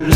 Le 0.00 0.12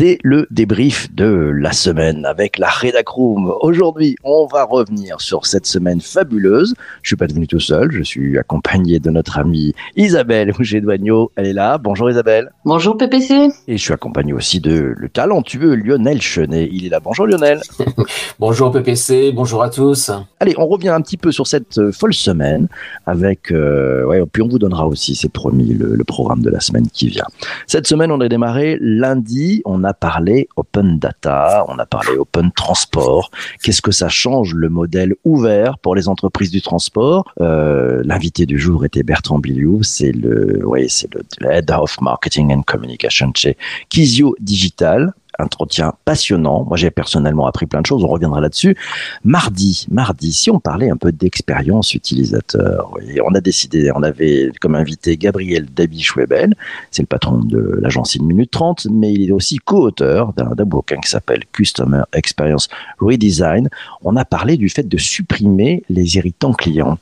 c'est 0.00 0.16
le 0.24 0.46
débrief 0.50 1.14
de 1.14 1.52
la 1.54 1.72
semaine 1.72 2.24
avec 2.24 2.56
la 2.56 2.70
Redacroom. 2.70 3.52
Aujourd'hui, 3.60 4.16
on 4.24 4.46
va 4.46 4.64
revenir 4.64 5.20
sur 5.20 5.44
cette 5.44 5.66
semaine 5.66 6.00
fabuleuse. 6.00 6.74
Je 7.02 7.10
suis 7.10 7.16
pas 7.16 7.26
devenu 7.26 7.46
tout 7.46 7.60
seul, 7.60 7.92
je 7.92 8.02
suis 8.02 8.38
accompagné 8.38 8.98
de 8.98 9.10
notre 9.10 9.38
amie 9.38 9.74
Isabelle 9.96 10.52
Ougé-Douagneau. 10.58 11.32
Elle 11.36 11.48
est 11.48 11.52
là. 11.52 11.76
Bonjour 11.76 12.08
Isabelle. 12.08 12.50
Bonjour 12.64 12.96
PPC. 12.96 13.50
Et 13.68 13.76
je 13.76 13.82
suis 13.82 13.92
accompagné 13.92 14.32
aussi 14.32 14.58
de 14.58 14.94
le 14.96 15.08
talentueux 15.10 15.74
Lionel 15.74 16.22
Chenet. 16.22 16.70
Il 16.72 16.86
est 16.86 16.88
là. 16.88 17.00
Bonjour 17.00 17.26
Lionel. 17.26 17.60
bonjour 18.38 18.72
PPC, 18.72 19.32
bonjour 19.32 19.62
à 19.62 19.68
tous. 19.68 20.10
Allez, 20.38 20.54
on 20.56 20.66
revient 20.66 20.88
un 20.88 21.02
petit 21.02 21.18
peu 21.18 21.30
sur 21.30 21.46
cette 21.46 21.76
euh, 21.76 21.92
folle 21.92 22.14
semaine 22.14 22.68
avec, 23.04 23.52
euh, 23.52 24.06
ouais, 24.06 24.22
puis 24.32 24.40
on 24.40 24.48
vous 24.48 24.58
donnera 24.58 24.86
aussi, 24.86 25.14
c'est 25.14 25.30
promis, 25.30 25.74
le, 25.74 25.94
le 25.94 26.04
programme 26.04 26.40
de 26.40 26.48
la 26.48 26.60
semaine 26.60 26.88
qui 26.88 27.08
vient. 27.08 27.26
Cette 27.66 27.86
semaine, 27.86 28.10
on 28.10 28.20
a 28.22 28.28
démarré 28.30 28.78
lundi. 28.80 29.60
On 29.66 29.84
a 29.84 29.89
a 29.90 29.94
parlé 29.94 30.48
open 30.56 30.98
data, 30.98 31.64
on 31.68 31.78
a 31.78 31.86
parlé 31.86 32.12
open 32.16 32.50
transport. 32.52 33.30
Qu'est-ce 33.62 33.82
que 33.82 33.92
ça 33.92 34.08
change 34.08 34.54
le 34.54 34.68
modèle 34.68 35.14
ouvert 35.24 35.78
pour 35.78 35.94
les 35.94 36.08
entreprises 36.08 36.50
du 36.50 36.62
transport? 36.62 37.24
Euh, 37.40 38.02
L'invité 38.04 38.46
du 38.46 38.58
jour 38.58 38.84
était 38.84 39.02
Bertrand 39.02 39.38
Biliou, 39.38 39.82
c'est 39.82 40.12
le, 40.12 40.64
ouais, 40.66 40.86
c'est 40.88 41.10
le 41.14 41.22
head 41.50 41.70
of 41.70 42.00
marketing 42.00 42.52
and 42.54 42.62
communication 42.62 43.32
chez 43.34 43.56
Kizio 43.88 44.36
Digital 44.40 45.12
entretien 45.40 45.94
passionnant. 46.04 46.64
Moi, 46.64 46.76
j'ai 46.76 46.90
personnellement 46.90 47.46
appris 47.46 47.66
plein 47.66 47.80
de 47.80 47.86
choses. 47.86 48.04
On 48.04 48.08
reviendra 48.08 48.40
là-dessus. 48.40 48.76
Mardi, 49.24 49.86
mardi, 49.90 50.32
si 50.32 50.50
on 50.50 50.60
parlait 50.60 50.90
un 50.90 50.96
peu 50.96 51.12
d'expérience 51.12 51.94
utilisateur, 51.94 52.94
on 53.24 53.34
a 53.34 53.40
décidé, 53.40 53.90
on 53.94 54.02
avait 54.02 54.50
comme 54.60 54.74
invité 54.74 55.16
Gabriel 55.16 55.66
Dabi-Schwebel, 55.66 56.54
c'est 56.90 57.02
le 57.02 57.06
patron 57.06 57.38
de 57.38 57.78
l'agence 57.80 58.16
1 58.20 58.24
minute 58.24 58.50
30, 58.50 58.86
mais 58.90 59.12
il 59.12 59.28
est 59.28 59.32
aussi 59.32 59.58
co-auteur 59.58 60.32
d'un 60.34 60.64
bouquin 60.64 60.96
qui 60.96 61.10
s'appelle 61.10 61.44
Customer 61.52 62.02
Experience 62.12 62.68
Redesign. 62.98 63.68
On 64.02 64.16
a 64.16 64.24
parlé 64.24 64.56
du 64.56 64.68
fait 64.68 64.88
de 64.88 64.98
supprimer 64.98 65.82
les 65.88 66.16
irritants 66.16 66.52
clients. 66.52 66.98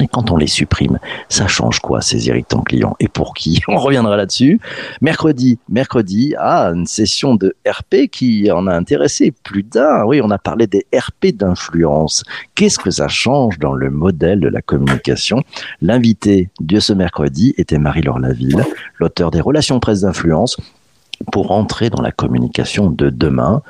Et 0.00 0.08
quand 0.08 0.30
on 0.30 0.36
les 0.36 0.46
supprime, 0.46 0.98
ça 1.28 1.46
change 1.46 1.80
quoi 1.80 2.00
ces 2.00 2.28
irritants 2.28 2.62
clients? 2.62 2.96
Et 3.00 3.08
pour 3.08 3.34
qui? 3.34 3.60
On 3.68 3.76
reviendra 3.76 4.16
là-dessus. 4.16 4.60
Mercredi, 5.00 5.58
mercredi, 5.68 6.34
ah, 6.38 6.70
une 6.74 6.86
session 6.86 7.34
de 7.34 7.54
RP 7.66 8.08
qui 8.10 8.50
en 8.50 8.66
a 8.66 8.74
intéressé 8.74 9.32
plus 9.42 9.62
d'un. 9.62 10.04
Oui, 10.04 10.20
on 10.22 10.30
a 10.30 10.38
parlé 10.38 10.66
des 10.66 10.86
RP 10.94 11.34
d'influence. 11.34 12.22
Qu'est-ce 12.54 12.78
que 12.78 12.90
ça 12.90 13.08
change 13.08 13.58
dans 13.58 13.74
le 13.74 13.90
modèle 13.90 14.40
de 14.40 14.48
la 14.48 14.62
communication? 14.62 15.42
L'invité 15.80 16.50
de 16.60 16.80
ce 16.80 16.92
mercredi 16.92 17.54
était 17.56 17.78
Marie-Laure 17.78 18.18
Laville, 18.18 18.64
l'auteur 18.98 19.30
des 19.30 19.40
relations 19.40 19.80
presse 19.80 20.02
d'influence 20.02 20.56
pour 21.32 21.50
entrer 21.50 21.90
dans 21.90 22.02
la 22.02 22.12
communication 22.12 22.90
de 22.90 23.10
demain. 23.10 23.62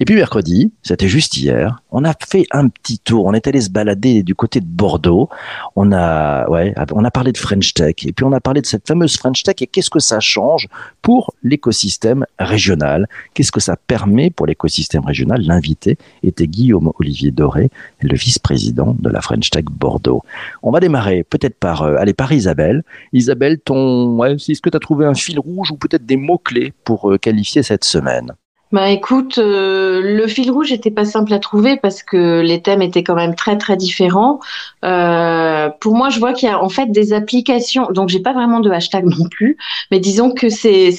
Et 0.00 0.04
puis 0.04 0.14
mercredi, 0.14 0.72
c'était 0.82 1.08
juste 1.08 1.36
hier, 1.36 1.82
on 1.96 2.04
a 2.04 2.12
fait 2.28 2.44
un 2.50 2.68
petit 2.68 2.98
tour. 2.98 3.24
On 3.24 3.32
est 3.32 3.46
allé 3.46 3.58
se 3.58 3.70
balader 3.70 4.22
du 4.22 4.34
côté 4.34 4.60
de 4.60 4.66
Bordeaux. 4.66 5.30
On 5.76 5.92
a, 5.92 6.46
ouais, 6.50 6.74
on 6.92 7.04
a 7.04 7.10
parlé 7.10 7.32
de 7.32 7.38
French 7.38 7.72
Tech. 7.72 7.94
Et 8.04 8.12
puis 8.12 8.22
on 8.22 8.32
a 8.32 8.40
parlé 8.40 8.60
de 8.60 8.66
cette 8.66 8.86
fameuse 8.86 9.16
French 9.16 9.42
Tech 9.42 9.54
et 9.62 9.66
qu'est-ce 9.66 9.88
que 9.88 9.98
ça 9.98 10.20
change 10.20 10.68
pour 11.00 11.34
l'écosystème 11.42 12.26
régional? 12.38 13.08
Qu'est-ce 13.32 13.50
que 13.50 13.60
ça 13.60 13.76
permet 13.76 14.28
pour 14.28 14.46
l'écosystème 14.46 15.06
régional? 15.06 15.40
L'invité 15.40 15.96
était 16.22 16.46
Guillaume 16.46 16.92
Olivier 16.98 17.30
Doré, 17.30 17.70
le 18.02 18.14
vice-président 18.14 18.94
de 18.98 19.08
la 19.08 19.22
French 19.22 19.48
Tech 19.48 19.64
Bordeaux. 19.64 20.22
On 20.62 20.72
va 20.72 20.80
démarrer 20.80 21.24
peut-être 21.24 21.58
par, 21.58 21.80
euh, 21.82 21.96
aller 21.96 22.12
par 22.12 22.30
Isabelle. 22.30 22.82
Isabelle, 23.14 23.58
ton, 23.58 24.16
ouais, 24.18 24.34
est-ce 24.34 24.60
que 24.60 24.68
tu 24.68 24.78
trouvé 24.80 25.06
un 25.06 25.14
fil 25.14 25.40
rouge 25.40 25.70
ou 25.70 25.76
peut-être 25.78 26.04
des 26.04 26.18
mots-clés 26.18 26.74
pour 26.84 27.10
euh, 27.10 27.16
qualifier 27.16 27.62
cette 27.62 27.84
semaine? 27.84 28.32
Bah 28.72 28.90
écoute, 28.90 29.38
euh, 29.38 30.00
le 30.02 30.26
fil 30.26 30.50
rouge 30.50 30.72
n'était 30.72 30.90
pas 30.90 31.04
simple 31.04 31.32
à 31.32 31.38
trouver 31.38 31.76
parce 31.76 32.02
que 32.02 32.40
les 32.40 32.62
thèmes 32.62 32.82
étaient 32.82 33.04
quand 33.04 33.14
même 33.14 33.36
très 33.36 33.56
très 33.56 33.76
différents. 33.76 34.40
Euh, 34.84 35.70
pour 35.80 35.94
moi, 35.94 36.10
je 36.10 36.18
vois 36.18 36.32
qu'il 36.32 36.48
y 36.48 36.52
a 36.52 36.60
en 36.60 36.68
fait 36.68 36.90
des 36.90 37.12
applications. 37.12 37.86
Donc 37.92 38.08
j'ai 38.08 38.18
pas 38.18 38.32
vraiment 38.32 38.58
de 38.58 38.70
hashtag 38.70 39.04
non 39.04 39.28
plus, 39.28 39.56
mais 39.92 40.00
disons 40.00 40.32
que 40.32 40.48
c'est 40.48 40.90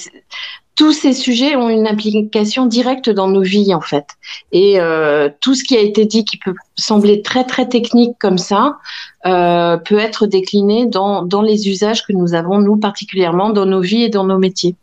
tous 0.76 0.94
ces 0.94 1.12
sujets 1.12 1.56
ont 1.56 1.70
une 1.70 1.88
application 1.88 2.68
directe 2.68 3.10
dans 3.10 3.28
nos 3.28 3.42
vies 3.42 3.74
en 3.74 3.82
fait. 3.82 4.06
Et 4.52 4.78
tout 5.42 5.56
ce 5.56 5.64
qui 5.64 5.76
a 5.76 5.82
été 5.82 6.06
dit 6.06 6.24
qui 6.24 6.38
peut 6.38 6.54
sembler 6.76 7.24
très 7.24 7.44
très 7.46 7.68
technique 7.68 8.16
comme 8.20 8.38
ça 8.38 8.78
peut 9.24 9.98
être 9.98 10.28
décliné 10.28 10.86
dans 10.86 11.24
dans 11.24 11.42
les 11.42 11.68
usages 11.68 12.06
que 12.06 12.14
nous 12.14 12.36
avons 12.36 12.60
nous 12.60 12.78
particulièrement 12.78 13.50
dans 13.50 13.66
nos 13.66 13.82
vies 13.82 14.04
et 14.04 14.10
dans 14.10 14.24
nos 14.24 14.38
métiers. 14.38 14.76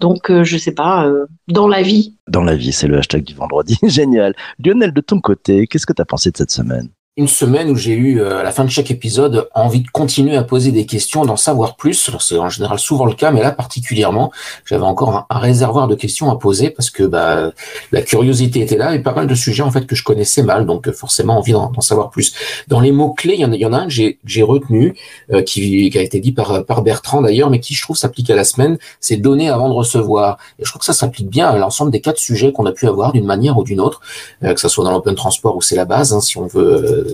Donc, 0.00 0.30
euh, 0.30 0.44
je 0.44 0.56
sais 0.56 0.72
pas, 0.72 1.06
euh, 1.06 1.26
dans 1.48 1.68
la 1.68 1.82
vie. 1.82 2.16
Dans 2.28 2.42
la 2.42 2.56
vie, 2.56 2.72
c'est 2.72 2.86
le 2.86 2.98
hashtag 2.98 3.24
du 3.24 3.34
vendredi. 3.34 3.78
Génial. 3.82 4.34
Lionel, 4.58 4.92
de 4.92 5.00
ton 5.00 5.20
côté, 5.20 5.66
qu'est-ce 5.66 5.86
que 5.86 5.92
tu 5.92 6.02
as 6.02 6.06
pensé 6.06 6.30
de 6.30 6.36
cette 6.36 6.50
semaine? 6.50 6.88
Une 7.20 7.28
semaine 7.28 7.70
où 7.70 7.76
j'ai 7.76 7.92
eu, 7.92 8.18
euh, 8.18 8.40
à 8.40 8.42
la 8.42 8.50
fin 8.50 8.64
de 8.64 8.70
chaque 8.70 8.90
épisode, 8.90 9.46
envie 9.54 9.82
de 9.82 9.88
continuer 9.88 10.36
à 10.36 10.42
poser 10.42 10.72
des 10.72 10.86
questions, 10.86 11.22
d'en 11.26 11.36
savoir 11.36 11.76
plus. 11.76 12.10
C'est 12.18 12.38
en 12.38 12.48
général 12.48 12.78
souvent 12.78 13.04
le 13.04 13.12
cas, 13.12 13.30
mais 13.30 13.42
là 13.42 13.52
particulièrement, 13.52 14.32
j'avais 14.64 14.84
encore 14.84 15.26
un, 15.28 15.38
réservoir 15.38 15.86
de 15.86 15.94
questions 15.94 16.30
à 16.30 16.38
poser 16.38 16.70
parce 16.70 16.88
que 16.88 17.02
bah, 17.02 17.52
la 17.92 18.00
curiosité 18.00 18.62
était 18.62 18.78
là 18.78 18.94
et 18.94 19.00
pas 19.00 19.12
mal 19.12 19.26
de 19.26 19.34
sujets 19.34 19.62
en 19.62 19.70
fait 19.70 19.86
que 19.86 19.94
je 19.94 20.02
connaissais 20.02 20.42
mal, 20.42 20.64
donc 20.64 20.88
euh, 20.88 20.92
forcément 20.92 21.36
envie 21.36 21.52
d'en 21.52 21.78
savoir 21.82 22.08
plus. 22.08 22.32
Dans 22.68 22.80
les 22.80 22.90
mots 22.90 23.12
clés, 23.12 23.34
il 23.34 23.40
y 23.40 23.44
en 23.44 23.52
a, 23.52 23.56
y 23.56 23.66
en 23.66 23.74
a 23.74 23.78
un 23.80 23.88
que 23.88 23.92
j'ai 24.24 24.42
retenu, 24.42 24.96
euh, 25.30 25.42
qui, 25.42 25.90
qui, 25.90 25.98
a 25.98 26.02
été 26.02 26.20
dit 26.20 26.32
par, 26.32 26.64
par 26.64 26.80
Bertrand 26.80 27.20
d'ailleurs, 27.20 27.50
mais 27.50 27.60
qui 27.60 27.74
je 27.74 27.82
trouve 27.82 27.98
s'applique 27.98 28.30
à 28.30 28.34
la 28.34 28.44
semaine, 28.44 28.78
c'est 28.98 29.16
donner 29.16 29.50
avant 29.50 29.68
de 29.68 29.74
recevoir. 29.74 30.38
Et 30.58 30.64
je 30.64 30.70
trouve 30.70 30.80
que 30.80 30.86
ça 30.86 30.94
s'applique 30.94 31.28
bien 31.28 31.48
à 31.48 31.58
l'ensemble 31.58 31.90
des 31.90 32.00
quatre 32.00 32.18
sujets 32.18 32.50
qu'on 32.50 32.64
a 32.64 32.72
pu 32.72 32.86
avoir 32.86 33.12
d'une 33.12 33.26
manière 33.26 33.58
ou 33.58 33.64
d'une 33.64 33.80
autre, 33.80 34.00
que 34.40 34.58
ce 34.58 34.68
soit 34.68 34.84
dans 34.84 34.92
l'open 34.92 35.14
transport 35.14 35.54
où 35.54 35.60
c'est 35.60 35.76
la 35.76 35.84
base, 35.84 36.14
hein, 36.14 36.20
si 36.20 36.38
on 36.38 36.46
veut 36.46 36.70
euh, 36.70 37.09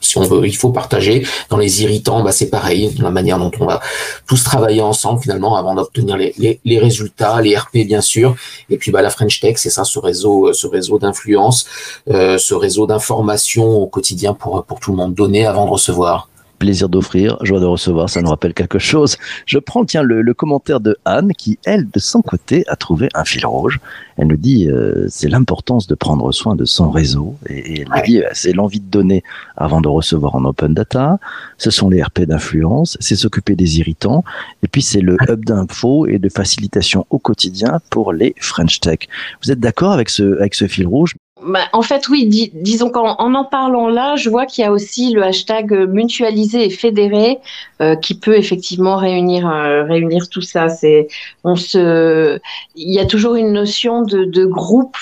si 0.00 0.18
on 0.18 0.22
veut, 0.22 0.46
il 0.46 0.56
faut 0.56 0.70
partager. 0.70 1.26
Dans 1.50 1.56
les 1.56 1.82
irritants, 1.82 2.22
bah, 2.22 2.32
c'est 2.32 2.50
pareil, 2.50 2.94
la 3.00 3.10
manière 3.10 3.38
dont 3.38 3.50
on 3.60 3.66
va 3.66 3.80
tous 4.26 4.42
travailler 4.44 4.82
ensemble 4.82 5.20
finalement 5.20 5.56
avant 5.56 5.74
d'obtenir 5.74 6.16
les, 6.16 6.78
résultats, 6.78 7.40
les 7.40 7.56
RP 7.56 7.78
bien 7.86 8.00
sûr. 8.00 8.36
Et 8.70 8.76
puis 8.76 8.90
bah, 8.90 9.02
la 9.02 9.10
French 9.10 9.40
Tech, 9.40 9.56
c'est 9.56 9.70
ça, 9.70 9.84
ce 9.84 9.98
réseau, 9.98 10.52
ce 10.52 10.66
réseau 10.66 10.98
d'influence, 10.98 11.66
euh, 12.10 12.38
ce 12.38 12.54
réseau 12.54 12.86
d'information 12.86 13.66
au 13.66 13.86
quotidien 13.86 14.34
pour 14.34 14.64
tout 14.80 14.90
le 14.90 14.96
monde, 14.96 15.14
donner 15.14 15.46
avant 15.46 15.66
de 15.66 15.70
recevoir 15.70 16.28
plaisir 16.58 16.88
d'offrir, 16.88 17.38
joie 17.42 17.60
de 17.60 17.64
recevoir, 17.64 18.08
ça 18.10 18.22
nous 18.22 18.30
rappelle 18.30 18.54
quelque 18.54 18.78
chose. 18.78 19.16
Je 19.46 19.58
prends, 19.58 19.84
tiens, 19.84 20.02
le, 20.02 20.34
commentaire 20.34 20.80
de 20.80 20.96
Anne 21.04 21.32
qui, 21.32 21.58
elle, 21.64 21.88
de 21.88 21.98
son 21.98 22.22
côté, 22.22 22.64
a 22.68 22.76
trouvé 22.76 23.08
un 23.14 23.24
fil 23.24 23.46
rouge. 23.46 23.80
Elle 24.16 24.28
nous 24.28 24.36
dit, 24.36 24.68
euh, 24.68 25.06
c'est 25.08 25.28
l'importance 25.28 25.86
de 25.86 25.94
prendre 25.94 26.30
soin 26.32 26.56
de 26.56 26.64
son 26.64 26.90
réseau. 26.90 27.36
Et, 27.48 27.84
elle 27.94 28.02
dit, 28.04 28.22
euh, 28.22 28.28
c'est 28.32 28.52
l'envie 28.52 28.80
de 28.80 28.90
donner 28.90 29.22
avant 29.56 29.80
de 29.80 29.88
recevoir 29.88 30.34
en 30.34 30.44
open 30.44 30.74
data. 30.74 31.18
Ce 31.58 31.70
sont 31.70 31.88
les 31.88 32.02
RP 32.02 32.22
d'influence, 32.22 32.96
c'est 33.00 33.16
s'occuper 33.16 33.54
des 33.56 33.78
irritants. 33.78 34.24
Et 34.62 34.68
puis, 34.68 34.82
c'est 34.82 35.00
le 35.00 35.16
hub 35.28 35.44
d'info 35.44 36.06
et 36.06 36.18
de 36.18 36.28
facilitation 36.28 37.06
au 37.10 37.18
quotidien 37.18 37.80
pour 37.90 38.12
les 38.12 38.34
French 38.40 38.80
Tech. 38.80 39.00
Vous 39.42 39.50
êtes 39.50 39.60
d'accord 39.60 39.92
avec 39.92 40.10
ce, 40.10 40.38
avec 40.38 40.54
ce 40.54 40.66
fil 40.66 40.86
rouge? 40.86 41.14
Bah, 41.44 41.60
en 41.74 41.82
fait, 41.82 42.08
oui, 42.08 42.50
disons 42.54 42.88
qu'en 42.88 43.14
en, 43.18 43.44
parlant 43.44 43.88
là, 43.88 44.16
je 44.16 44.30
vois 44.30 44.46
qu'il 44.46 44.64
y 44.64 44.66
a 44.66 44.72
aussi 44.72 45.12
le 45.12 45.22
hashtag 45.22 45.70
mutualisé 45.86 46.64
et 46.64 46.70
fédéré 46.70 47.38
euh, 47.82 47.94
qui 47.94 48.14
peut 48.14 48.38
effectivement 48.38 48.96
réunir 48.96 49.46
euh, 49.46 49.84
réunir 49.84 50.30
tout 50.30 50.40
ça. 50.40 50.70
C'est 50.70 51.08
on 51.44 51.54
se, 51.54 52.38
il 52.74 52.94
y 52.94 52.98
a 52.98 53.04
toujours 53.04 53.34
une 53.34 53.52
notion 53.52 54.00
de, 54.02 54.46
groupe 54.46 54.96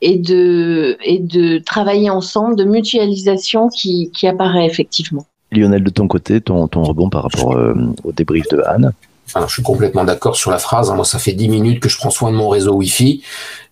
et 0.00 0.16
de 0.16 0.96
et 1.04 1.18
de 1.18 1.58
travailler 1.58 2.08
ensemble, 2.08 2.56
de 2.56 2.64
mutualisation 2.64 3.68
qui, 3.68 4.10
apparaît 4.26 4.64
effectivement. 4.64 5.26
Lionel, 5.52 5.84
de 5.84 5.90
ton 5.90 6.08
côté, 6.08 6.40
ton, 6.40 6.66
ton 6.66 6.82
rebond 6.82 7.10
par 7.10 7.24
rapport 7.24 7.52
euh, 7.52 7.74
au 8.04 8.12
débrief 8.12 8.48
de 8.48 8.62
Anne 8.66 8.92
je 9.26 9.52
suis 9.52 9.62
complètement 9.62 10.04
d'accord 10.04 10.36
sur 10.36 10.50
la 10.50 10.58
phrase. 10.58 10.90
Hein. 10.90 10.94
Moi, 10.94 11.04
ça 11.04 11.18
fait 11.18 11.32
dix 11.32 11.48
minutes 11.48 11.80
que 11.80 11.88
je 11.88 11.98
prends 11.98 12.10
soin 12.10 12.30
de 12.30 12.36
mon 12.36 12.48
réseau 12.48 12.74
Wi-Fi, 12.74 13.22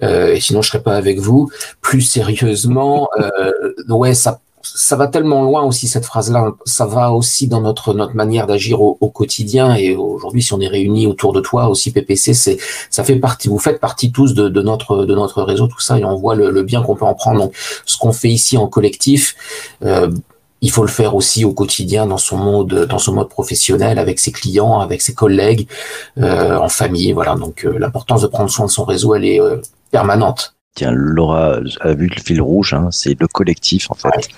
euh, 0.03 0.35
et 0.35 0.41
sinon 0.41 0.63
je 0.63 0.69
serais 0.69 0.83
pas 0.83 0.97
avec 0.97 1.19
vous. 1.19 1.51
Plus 1.81 2.03
sérieusement, 2.03 3.09
euh, 3.19 3.53
ouais, 3.89 4.15
ça, 4.15 4.41
ça 4.63 4.97
va 4.97 5.09
tellement 5.09 5.43
loin 5.43 5.63
aussi 5.63 5.89
cette 5.89 6.05
phrase-là. 6.05 6.53
Ça 6.65 6.87
va 6.87 7.13
aussi 7.13 7.49
dans 7.49 7.61
notre 7.61 7.95
notre 7.95 8.15
manière 8.15 8.47
d'agir 8.47 8.81
au, 8.81 8.95
quotidien. 9.09 9.75
Et 9.75 9.95
aujourd'hui, 9.97 10.43
si 10.43 10.53
on 10.53 10.61
est 10.61 10.69
réunis 10.69 11.07
autour 11.07 11.33
de 11.33 11.41
toi 11.41 11.69
aussi, 11.69 11.93
PPC, 11.93 12.35
c'est 12.35 12.59
ça 12.91 13.05
fait 13.05 13.17
partie. 13.17 13.49
Vous 13.49 13.59
faites 13.59 13.81
partie 13.81 14.13
tous 14.13 14.35
de, 14.35 14.49
de 14.49 14.63
notre 14.63 15.05
de 15.05 15.15
notre 15.15 15.43
réseau, 15.43 15.67
tout 15.67 15.81
ça, 15.81 15.99
et 15.99 16.05
on 16.05 16.17
voit 16.17 16.35
le, 16.35 16.51
le 16.51 16.63
bien 16.63 16.83
qu'on 16.83 16.97
peut 16.97 17.05
en 17.05 17.15
prendre. 17.15 17.41
Donc, 17.41 17.55
ce 17.87 17.99
qu'on 17.99 18.13
fait 18.13 18.31
ici 18.31 18.57
en 18.57 18.69
collectif. 18.69 19.37
Euh, 19.85 20.11
il 20.63 20.71
faut 20.71 20.83
le 20.83 20.89
faire 20.89 21.15
aussi 21.15 21.45
au 21.45 21.53
quotidien 21.53 22.07
dans 22.07 22.19
son 22.19 22.39
mode 22.39 22.87
dans 22.87 22.99
son 22.99 23.13
mode 23.13 23.29
professionnel 23.29 23.99
avec 23.99 24.19
ses 24.19 24.33
clients, 24.33 24.79
avec 24.79 25.03
ses 25.03 25.13
collègues, 25.13 25.69
euh, 26.19 26.57
en 26.57 26.69
famille. 26.69 27.13
Voilà. 27.13 27.35
Donc 27.35 27.65
euh, 27.65 27.79
l'importance 27.79 28.23
de 28.23 28.29
prendre 28.29 28.49
soin 28.49 28.67
de 28.67 28.71
son 28.71 28.85
réseau, 28.85 29.15
elle 29.15 29.25
est 29.25 29.41
euh, 29.41 29.57
permanente. 29.91 30.55
Tiens, 30.75 30.91
Laura 30.91 31.59
a 31.81 31.93
vu 31.93 32.07
le 32.07 32.19
fil 32.19 32.41
rouge, 32.41 32.73
hein, 32.73 32.89
c'est 32.91 33.21
le 33.21 33.29
collectif 33.29 33.91
en 33.91 33.95
fait. 33.95 34.29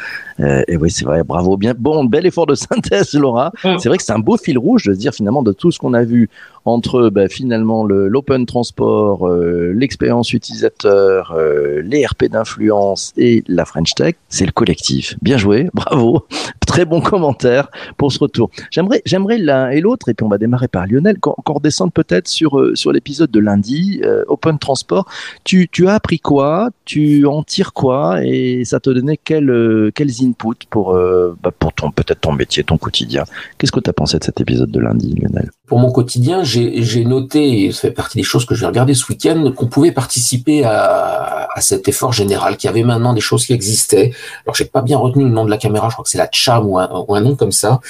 Euh, 0.41 0.65
et 0.67 0.77
oui, 0.77 0.91
c'est 0.91 1.05
vrai, 1.05 1.23
bravo, 1.23 1.57
bien. 1.57 1.75
Bon, 1.79 2.05
bel 2.05 2.27
effort 2.27 2.47
de 2.47 2.57
synthèse, 2.57 3.15
Laura. 3.15 3.53
C'est 3.63 3.87
vrai 3.89 3.99
que 3.99 4.03
c'est 4.03 4.13
un 4.13 4.19
beau 4.19 4.37
fil 4.37 4.59
rouge 4.59 4.83
de 4.87 4.95
se 4.95 4.99
dire 4.99 5.15
finalement 5.15 5.45
de 5.45 5.53
tout 5.53 5.71
ce 5.71 5.79
qu'on 5.79 5.95
a 5.95 6.03
vu 6.03 6.29
entre 6.65 7.11
bah, 7.11 7.29
finalement 7.29 7.85
l'open 7.85 8.47
transport, 8.47 9.29
euh, 9.29 9.73
l'expérience 9.75 10.33
utilisateur, 10.33 11.33
euh, 11.33 11.83
les 11.83 12.05
RP 12.07 12.25
d'influence 12.25 13.13
et 13.17 13.45
la 13.49 13.65
French 13.65 13.95
Tech, 13.95 14.15
c'est 14.29 14.47
le 14.47 14.53
collectif. 14.53 15.17
Bien 15.23 15.37
joué, 15.37 15.69
bravo, 15.75 16.27
très 16.67 16.85
bon 16.85 17.01
commentaire 17.01 17.71
pour 17.97 18.13
ce 18.13 18.19
retour. 18.19 18.51
J'aimerais, 18.71 19.03
j'aimerais 19.05 19.39
l'un 19.39 19.71
et 19.71 19.81
l'autre, 19.81 20.09
et 20.09 20.15
puis 20.15 20.25
on 20.25 20.29
va 20.29 20.39
démarrer 20.39 20.69
par 20.69 20.87
Lionel, 20.87 21.19
qu'on 21.19 21.35
redescende 21.53 21.93
peut-être 21.93 22.29
sur 22.29 22.73
sur 22.75 22.93
l'épisode 22.93 23.31
de 23.31 23.41
lundi, 23.41 24.03
open 24.29 24.59
transport. 24.59 25.07
Tu, 25.45 25.69
tu 25.69 25.89
as 25.89 25.95
appris 25.95 26.19
quoi? 26.19 26.71
Tu 26.85 27.27
en 27.27 27.43
tires 27.43 27.73
quoi? 27.73 28.25
Et 28.25 28.65
ça 28.65 28.81
te 28.81 28.91
donnait 28.91 29.19
quel, 29.23 29.91
quels 29.95 30.23
input 30.23 30.67
pour, 30.71 30.95
euh, 30.95 31.37
bah, 31.43 31.51
pour 31.57 31.73
ton 31.73 31.91
peut-être 31.91 32.21
ton 32.21 32.33
métier, 32.33 32.65
ton 32.65 32.79
quotidien? 32.79 33.25
Qu'est-ce 33.59 33.73
que 33.73 33.81
tu 33.81 33.91
as 33.91 33.93
pensé 33.93 34.19
de 34.19 34.25
cet 34.25 34.41
épisode 34.41 34.71
de 34.71 34.81
lundi, 34.81 35.15
Lionel? 35.15 35.51
Pour 35.67 35.79
mon 35.79 35.91
quotidien, 35.91 36.43
j'ai 36.45 37.05
noté, 37.07 37.65
et 37.65 37.73
ça 37.73 37.83
fait 37.83 37.91
partie 37.91 38.19
des 38.19 38.23
choses 38.23 38.45
que 38.45 38.55
je 38.55 38.61
vais 38.61 38.67
regarder 38.67 38.93
ce 38.93 39.07
week-end, 39.11 39.51
qu'on 39.57 39.67
pouvait 39.67 39.93
participer 39.93 40.63
à, 40.63 41.49
à, 41.55 41.61
cet 41.63 41.89
effort 41.89 42.13
général, 42.13 42.59
qu'il 42.59 42.69
y 42.69 42.71
avait 42.71 42.83
maintenant 42.83 43.15
des 43.15 43.23
choses 43.23 43.47
qui 43.47 43.55
existaient. 43.55 44.13
Alors 44.45 44.55
j'ai 44.55 44.67
pas 44.67 44.83
bien 44.83 44.99
retenu 44.99 45.25
le 45.25 45.31
nom 45.31 45.43
de 45.47 45.51
la 45.51 45.57
caméra, 45.57 45.89
je 45.89 45.95
crois 45.95 46.05
que 46.05 46.11
c'est 46.11 46.19
la 46.19 46.29
Cham 46.31 46.67
ou 46.67 46.79
un, 46.79 46.91
ou 47.09 47.15
un 47.15 47.23
nom 47.23 47.35
comme 47.35 47.53
ça, 47.53 47.81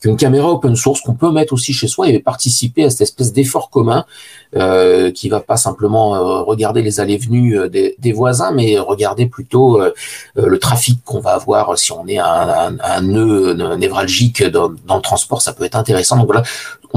qu'une 0.00 0.16
caméra 0.16 0.48
open 0.48 0.76
source 0.76 1.00
qu'on 1.00 1.14
peut 1.14 1.32
mettre 1.32 1.52
aussi 1.52 1.72
chez 1.72 1.88
soi 1.88 2.08
et 2.08 2.20
participer 2.20 2.84
à 2.84 2.90
cette 2.90 3.00
espèce 3.00 3.32
d'effort 3.32 3.68
commun 3.68 4.04
euh, 4.56 5.10
qui 5.10 5.28
va 5.28 5.40
pas 5.40 5.56
simplement 5.56 6.14
euh, 6.14 6.42
regarder 6.42 6.82
les 6.82 7.00
allées-venues 7.00 7.58
euh, 7.58 7.68
des, 7.68 7.96
des, 7.98 8.12
voisins, 8.12 8.52
mais 8.52 8.78
regarder 8.78 9.26
plutôt 9.26 9.82
euh, 9.82 9.92
le 10.36 10.58
trafic 10.60 11.02
qu'on 11.04 11.18
va 11.18 11.32
avoir 11.32 11.76
si 11.76 11.90
on 11.90 12.06
est 12.06 12.18
un, 12.18 12.24
un, 12.24 12.76
un 12.78 13.02
nœud 13.02 13.76
névralgique 13.76 14.44
dans, 14.44 14.70
dans, 14.86 14.96
le 14.96 15.02
transport, 15.02 15.42
ça 15.42 15.52
peut 15.52 15.64
être 15.64 15.74
intéressant. 15.74 16.16
Donc 16.16 16.26
voilà, 16.26 16.44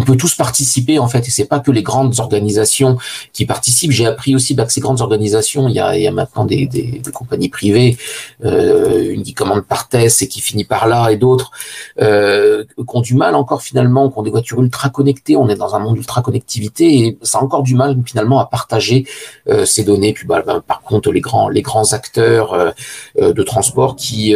peut 0.07 0.15
tous 0.15 0.36
participer 0.36 1.00
en 1.00 1.07
fait, 1.07 1.27
et 1.27 1.31
c'est 1.31 1.45
pas 1.45 1.59
que 1.59 1.69
les 1.69 1.83
grandes 1.83 2.19
organisations 2.19 2.98
qui 3.33 3.45
participent. 3.45 3.92
J'ai 3.92 4.06
appris 4.06 4.36
aussi 4.36 4.54
bah, 4.56 4.65
que 4.65 4.71
ces 4.71 4.80
grandes 4.80 5.01
organisations, 5.01 5.68
il 5.68 5.75
y 5.75 5.80
a, 5.80 5.98
il 5.98 6.04
y 6.04 6.07
a 6.07 6.12
maintenant 6.12 6.45
des, 6.45 6.65
des, 6.65 7.01
des, 7.04 7.12
compagnies 7.12 7.50
privées, 7.50 7.98
euh, 8.45 9.13
une 9.13 9.24
qui 9.24 9.33
commande 9.33 9.65
par 9.65 9.89
Tess 9.89 10.21
et 10.21 10.27
qui 10.27 10.39
finit 10.39 10.63
par 10.63 10.88
là, 10.88 11.09
et 11.09 11.18
d'autres 11.18 11.51
euh, 12.01 12.63
qui 12.77 12.83
ont 12.88 13.01
du 13.01 13.15
mal 13.15 13.36
encore 13.36 13.62
finalement, 13.62 14.09
qui 14.09 14.18
ont 14.18 14.24
des 14.24 14.31
voitures 14.31 14.62
ultra 14.62 14.89
connectées. 14.89 15.36
On 15.36 15.50
est 15.50 15.56
dans 15.56 15.75
un 15.75 15.80
monde 15.80 15.98
ultra 15.98 16.21
connectivité 16.21 16.86
et 17.00 17.18
ça 17.21 17.39
a 17.39 17.42
encore 17.42 17.63
du 17.63 17.75
mal 17.75 17.98
finalement 18.06 18.39
à 18.39 18.45
partager 18.45 19.06
euh, 19.50 19.65
ces 19.65 19.83
données. 19.83 20.13
Puis 20.13 20.25
bah, 20.25 20.42
bah, 20.45 20.63
par 20.65 20.81
contre, 20.81 21.12
les 21.12 21.21
grands 21.21 21.50
les 21.50 21.62
grands 21.62 21.92
acteurs 21.92 22.54
euh, 22.54 22.71
euh, 23.19 23.33
de 23.33 23.44
transport 23.44 23.95
qui 23.95 24.33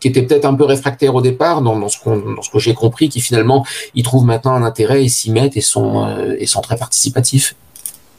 qui 0.00 0.08
était 0.08 0.22
peut-être 0.22 0.44
un 0.44 0.54
peu 0.54 0.64
réfractaire 0.64 1.14
au 1.14 1.20
départ 1.20 1.62
dans, 1.62 1.78
dans 1.78 1.88
ce, 1.88 1.98
dans 2.04 2.42
ce 2.42 2.50
que 2.50 2.58
j'ai 2.58 2.74
compris, 2.74 3.08
qui 3.08 3.20
finalement 3.20 3.66
ils 3.94 4.02
trouvent 4.02 4.24
maintenant 4.24 4.54
un 4.54 4.62
intérêt, 4.62 5.04
ils 5.04 5.10
s'y 5.10 5.30
mettent 5.30 5.56
et 5.56 5.60
sont, 5.60 6.06
euh, 6.06 6.36
et 6.38 6.46
sont 6.46 6.60
très 6.60 6.76
participatifs. 6.76 7.54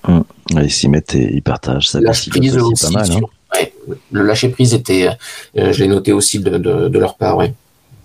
Mmh. 0.07 0.19
Ils 0.61 0.71
s'y 0.71 0.87
mettent 0.87 1.15
et 1.15 1.33
ils 1.33 1.41
partagent. 1.41 1.89
Ça 1.89 1.99
lâcher 1.99 2.31
prise 2.31 2.57
aussi, 2.57 2.85
pas 2.85 2.99
mal, 3.01 3.11
hein. 3.11 3.19
ouais, 3.55 3.73
le 4.11 4.23
lâcher 4.23 4.49
prise 4.49 4.73
était, 4.73 5.09
euh, 5.57 5.73
je 5.73 5.83
l'ai 5.83 5.89
noté 5.89 6.13
aussi 6.13 6.39
de, 6.39 6.57
de, 6.57 6.87
de 6.87 6.99
leur 6.99 7.15
part, 7.15 7.37
ouais. 7.37 7.53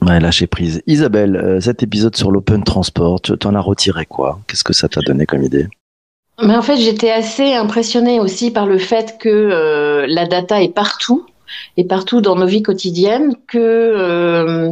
Ouais, 0.03 0.21
lâcher 0.21 0.47
prise. 0.47 0.83
Isabelle, 0.87 1.37
euh, 1.37 1.61
cet 1.61 1.83
épisode 1.83 2.15
sur 2.15 2.31
l'open 2.31 2.63
transport, 2.63 3.23
tu 3.23 3.33
en 3.45 3.55
as 3.55 3.61
retiré 3.61 4.05
quoi? 4.05 4.39
Qu'est-ce 4.47 4.65
que 4.65 4.75
ça 4.75 4.89
t'a 4.89 5.01
donné 5.01 5.25
comme 5.25 5.43
idée? 5.43 5.67
Mais 6.43 6.57
en 6.57 6.63
fait, 6.63 6.77
j'étais 6.77 7.11
assez 7.11 7.55
impressionnée 7.55 8.21
aussi 8.21 8.51
par 8.51 8.67
le 8.67 8.79
fait 8.79 9.17
que 9.19 9.29
euh, 9.29 10.05
la 10.09 10.27
data 10.27 10.61
est 10.63 10.75
partout 10.75 11.25
et 11.77 11.85
partout 11.85 12.21
dans 12.21 12.37
nos 12.37 12.47
vies 12.47 12.63
quotidiennes 12.63 13.35
que 13.49 13.59
euh, 13.59 14.71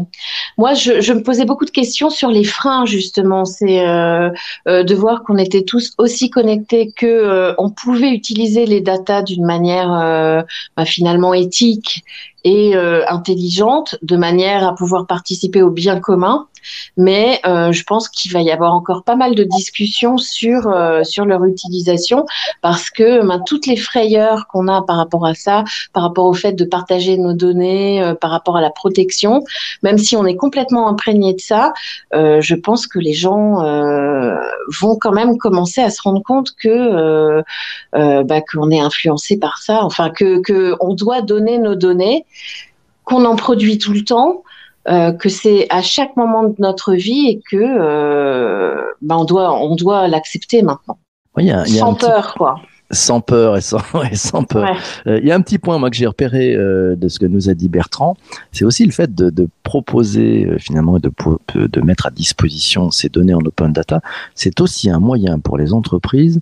moi 0.59 0.75
je, 0.75 1.13
me 1.13 1.23
posais 1.23 1.45
beaucoup 1.45 1.65
de 1.65 1.71
questions 1.71 2.11
sur 2.11 2.31
les 2.31 2.45
freins 2.45 2.87
justement. 2.87 3.45
C'est 3.45 3.87
euh, 3.87 4.31
euh, 4.69 4.83
de 4.83 4.95
voir 4.95 5.23
qu'on 5.25 5.39
était 5.39 5.63
tous 5.63 5.93
aussi 5.99 6.31
connectés 6.31 6.93
que 6.95 7.55
on 7.59 7.71
pouvait 7.71 8.11
utiliser 8.11 8.67
les 8.67 8.81
datas 8.81 9.23
d'une 9.23 9.45
manière 9.45 9.89
bah, 10.77 10.85
finalement 10.85 11.35
éthique 11.35 12.05
et 12.45 12.77
euh, 12.77 13.05
intelligente 13.09 13.97
de 14.03 14.17
manière 14.17 14.67
à 14.67 14.75
pouvoir 14.75 15.07
participer 15.07 15.63
au 15.63 15.71
bien 15.71 16.01
commun. 16.01 16.47
Mais 16.97 17.41
euh, 17.47 17.73
je 17.73 17.83
pense 17.85 18.09
qu'il 18.09 18.33
va 18.33 18.41
y 18.41 18.51
avoir 18.51 18.75
encore 18.75 19.03
pas 19.03 19.17
mal 19.17 19.35
de 19.35 19.45
discussions 19.45 20.17
sur 20.17 20.69
euh, 20.69 21.03
sur 21.05 21.25
leur 21.25 21.45
utilisation 21.45 22.25
parce 22.61 22.91
que 22.91 23.27
ben, 23.27 23.43
toutes 23.45 23.67
les 23.67 23.77
frayeurs 23.77 24.47
qu'on 24.47 24.69
a 24.69 24.83
par 24.83 24.97
rapport 24.97 25.27
à 25.27 25.35
ça, 25.35 25.65
par 25.93 26.05
rapport 26.05 26.27
au 26.27 26.35
fait 26.35 26.53
de 26.53 26.65
partager 26.65 27.17
nos 27.19 27.33
données, 27.33 28.03
euh, 28.03 28.15
par 28.15 28.31
rapport 28.31 28.57
à 28.57 28.61
la 28.61 28.71
protection, 28.71 29.43
même 29.83 29.99
si 29.99 30.17
on 30.17 30.25
est 30.27 30.37
complètement 30.37 30.89
imprégné 30.89 31.35
de 31.35 31.41
ça, 31.41 31.73
euh, 32.15 32.41
je 32.41 32.55
pense 32.55 32.87
que 32.87 32.99
les 32.99 33.13
gens 33.13 33.63
euh, 33.63 34.37
vont 34.81 34.97
quand 34.97 35.13
même 35.13 35.39
commencer 35.39 35.81
à 35.81 35.91
se 35.91 36.01
rendre 36.03 36.23
compte 36.23 36.53
que 36.57 37.43
bah, 37.93 38.41
qu'on 38.41 38.71
est 38.71 38.81
influencé 38.81 39.39
par 39.39 39.59
ça, 39.59 39.85
enfin 39.85 40.11
que 40.11 40.41
que 40.41 40.77
doit 40.95 41.23
donner 41.23 41.59
nos 41.59 41.75
données 41.75 42.27
qu'on 43.05 43.25
en 43.25 43.37
produit 43.37 43.79
tout 43.79 43.93
le 43.93 44.05
temps, 44.05 44.43
euh, 44.89 45.13
que 45.13 45.29
c'est 45.29 45.67
à 45.71 45.81
chaque 45.81 46.17
moment 46.17 46.45
de 46.45 46.57
notre 46.59 46.95
vie 46.95 47.29
et 47.29 47.41
que 47.51 47.57
euh, 47.57 48.83
ben 49.01 49.17
on 49.17 49.25
doit 49.25 49.53
on 49.55 49.77
doit 49.77 50.09
l'accepter 50.09 50.63
maintenant. 50.63 50.99
Oui, 51.37 51.45
y 51.45 51.51
a, 51.53 51.67
y 51.69 51.77
a 51.77 51.81
sans 51.81 51.95
peur, 51.95 52.27
petit... 52.27 52.39
quoi. 52.39 52.57
Sans 52.91 53.21
peur 53.21 53.57
et 53.57 53.61
sans, 53.61 53.79
et 54.11 54.17
sans 54.17 54.43
peur. 54.43 54.77
Il 55.07 55.11
ouais. 55.11 55.19
euh, 55.19 55.25
y 55.25 55.31
a 55.31 55.37
un 55.37 55.41
petit 55.41 55.59
point 55.59 55.79
moi 55.79 55.89
que 55.89 55.97
j'ai 55.97 56.07
repéré 56.07 56.57
de 56.57 57.09
ce 57.09 57.21
que 57.21 57.27
nous 57.27 57.49
a 57.49 57.55
dit 57.55 57.69
Bertrand, 57.69 58.17
c'est 58.51 58.65
aussi 58.65 58.85
le 58.85 58.91
fait 58.91 59.15
de, 59.15 59.31
de 59.31 59.49
proposer 59.63 60.49
finalement 60.59 60.99
de, 60.99 61.13
de 61.55 61.81
mettre 61.81 62.07
à 62.07 62.11
disposition 62.11 62.91
ces 62.91 63.09
données 63.09 63.35
en 63.35 63.41
open 63.41 63.73
data. 63.73 64.01
C'est 64.35 64.61
aussi 64.61 64.91
un 64.91 64.99
moyen 64.99 65.39
pour 65.39 65.59
les 65.59 65.73
entreprises 65.73 66.41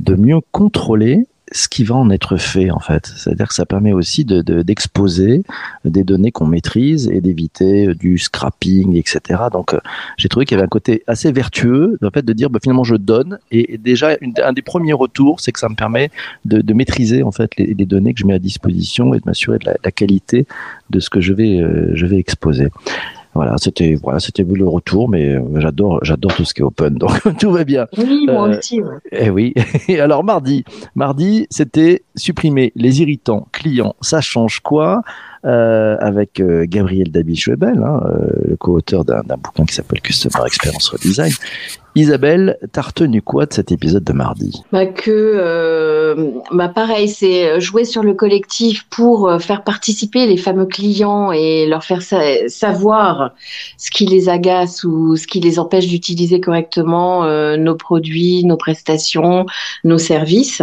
de 0.00 0.14
mieux 0.14 0.40
contrôler 0.50 1.26
ce 1.52 1.68
qui 1.68 1.84
va 1.84 1.94
en 1.94 2.10
être 2.10 2.36
fait 2.36 2.70
en 2.70 2.80
fait. 2.80 3.06
C'est-à-dire 3.16 3.48
que 3.48 3.54
ça 3.54 3.66
permet 3.66 3.92
aussi 3.92 4.24
d'exposer 4.24 5.38
de, 5.38 5.44
de, 5.84 5.90
des 5.90 6.04
données 6.04 6.32
qu'on 6.32 6.46
maîtrise 6.46 7.08
et 7.12 7.20
d'éviter 7.20 7.94
du 7.94 8.18
scrapping, 8.18 8.96
etc. 8.96 9.42
Donc 9.52 9.74
euh, 9.74 9.80
j'ai 10.16 10.28
trouvé 10.28 10.46
qu'il 10.46 10.56
y 10.56 10.58
avait 10.58 10.66
un 10.66 10.68
côté 10.68 11.02
assez 11.06 11.30
vertueux 11.32 11.98
en 12.02 12.10
fait 12.10 12.24
de 12.24 12.32
dire 12.32 12.50
bah, 12.50 12.58
finalement 12.62 12.84
je 12.84 12.96
donne 12.96 13.38
et, 13.50 13.78
déjà 13.78 14.16
un 14.42 14.52
des 14.52 14.62
premiers 14.62 14.92
retours 14.92 15.40
c'est 15.40 15.52
que 15.52 15.60
ça 15.60 15.68
me 15.68 15.74
permet 15.74 16.10
de, 16.44 16.72
maîtriser 16.72 17.22
en 17.22 17.32
fait 17.32 17.54
les, 17.56 17.74
données 17.84 18.14
que 18.14 18.20
je 18.20 18.26
mets 18.26 18.34
à 18.34 18.38
disposition 18.38 19.12
et 19.14 19.18
de 19.18 19.24
m'assurer 19.26 19.58
de 19.58 19.66
la, 19.66 19.76
la, 19.84 19.90
qualité 19.90 20.46
de 20.90 21.00
ce 21.00 21.10
que 21.10 21.20
je 21.20 21.32
vais 21.32 21.60
euh, 21.60 21.90
je 21.94 22.06
vais 22.06 22.18
exposer. 22.18 22.68
Voilà, 23.34 23.54
c'était 23.56 23.94
voilà, 23.94 24.20
c'était 24.20 24.42
le 24.44 24.68
retour, 24.68 25.08
mais 25.08 25.36
j'adore 25.56 26.00
j'adore 26.02 26.34
tout 26.34 26.44
ce 26.44 26.52
qui 26.52 26.60
est 26.60 26.64
open, 26.64 26.94
donc 26.98 27.38
tout 27.38 27.50
va 27.50 27.64
bien. 27.64 27.86
Oui, 27.96 28.26
moi 28.26 28.48
euh, 28.48 28.58
aussi. 28.58 28.82
Ouais. 28.82 28.98
Et 29.10 29.30
oui. 29.30 29.54
Et 29.88 30.00
alors 30.00 30.22
mardi, 30.22 30.64
mardi, 30.94 31.46
c'était 31.50 32.02
supprimer 32.14 32.72
les 32.76 33.00
irritants 33.00 33.48
clients. 33.52 33.96
Ça 34.00 34.20
change 34.20 34.60
quoi? 34.60 35.02
Euh, 35.44 35.96
avec 36.00 36.40
euh, 36.40 36.64
Gabriel 36.68 37.10
Dabi-Schwebel, 37.10 37.82
hein, 37.82 38.00
euh, 38.04 38.50
le 38.50 38.56
co-auteur 38.56 39.04
d'un 39.04 39.22
bouquin 39.36 39.64
qui 39.64 39.74
s'appelle 39.74 40.00
Customer 40.00 40.46
Experience 40.46 40.88
Redesign. 40.88 41.32
Isabelle, 41.94 42.56
t'as 42.72 42.80
retenu 42.80 43.20
quoi 43.20 43.44
de 43.44 43.52
cet 43.52 43.70
épisode 43.70 44.02
de 44.02 44.14
mardi? 44.14 44.62
Bah 44.72 44.86
Que, 44.86 45.10
euh, 45.10 46.30
bah 46.50 46.68
pareil, 46.68 47.06
c'est 47.06 47.60
jouer 47.60 47.84
sur 47.84 48.02
le 48.02 48.14
collectif 48.14 48.86
pour 48.88 49.30
faire 49.42 49.62
participer 49.62 50.26
les 50.26 50.38
fameux 50.38 50.64
clients 50.64 51.32
et 51.32 51.66
leur 51.66 51.84
faire 51.84 52.00
sa 52.00 52.48
savoir 52.48 53.32
ce 53.76 53.90
qui 53.90 54.06
les 54.06 54.30
agace 54.30 54.84
ou 54.84 55.16
ce 55.16 55.26
qui 55.26 55.40
les 55.40 55.58
empêche 55.58 55.86
d'utiliser 55.86 56.40
correctement 56.40 57.24
euh, 57.24 57.56
nos 57.56 57.74
produits, 57.74 58.44
nos 58.44 58.56
prestations, 58.56 59.46
nos 59.84 59.98
services 59.98 60.62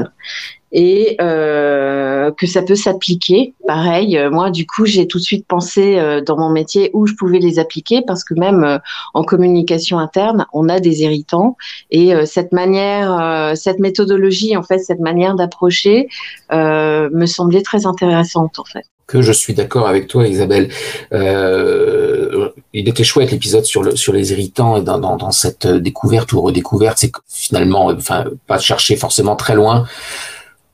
et 0.72 1.18
euh, 1.22 2.32
que 2.32 2.48
ça 2.48 2.62
peut 2.62 2.76
s'appliquer. 2.76 3.54
Pareil, 3.68 4.18
euh, 4.18 4.30
moi 4.30 4.52
du 4.52 4.66
coup 4.66 4.86
j'ai 4.86 5.08
tout 5.08 5.18
de 5.18 5.24
suite 5.24 5.46
pensé 5.48 5.98
euh, 5.98 6.22
dans 6.22 6.38
mon 6.38 6.50
métier 6.50 6.92
où 6.94 7.08
je 7.08 7.14
pouvais 7.14 7.40
les 7.40 7.60
appliquer 7.60 8.02
parce 8.06 8.24
que 8.24 8.34
même 8.34 8.64
euh, 8.64 8.78
en 9.14 9.24
communication 9.24 10.00
interne, 10.00 10.46
on 10.54 10.70
a 10.70 10.80
des 10.80 11.02
irritants 11.02 11.58
et 11.92 12.14
euh, 12.14 12.26
cette 12.26 12.52
manière, 12.52 13.12
euh, 13.20 13.56
cette 13.56 13.80
méthodologie 13.80 14.56
en 14.56 14.64
fait, 14.64 14.80
cette 14.80 15.00
manière 15.00 15.36
d'approcher 15.36 16.08
me 16.52 17.26
semblait 17.26 17.62
très 17.62 17.86
intéressante 17.86 18.60
en 18.60 18.66
fait. 18.66 18.86
Que 19.08 19.24
je 19.24 19.32
suis 19.32 19.56
d'accord 19.56 19.88
avec 19.88 20.08
toi, 20.08 20.28
Isabelle. 20.28 20.70
il 21.12 22.90
était 22.90 23.04
chouette 23.04 23.32
l'épisode 23.32 23.66
sur 23.66 23.82
le 23.82 23.96
sur 23.96 24.14
les 24.14 24.32
irritants 24.32 24.82
dans, 24.82 25.00
dans, 25.00 25.18
dans 25.18 25.32
cette 25.32 25.66
découverte 25.66 26.32
ou 26.34 26.42
redécouverte, 26.42 27.00
c'est 27.00 27.12
finalement, 27.28 27.88
enfin, 27.88 28.26
pas 28.46 28.60
chercher 28.60 28.96
forcément 28.96 29.36
très 29.36 29.56
loin 29.56 29.86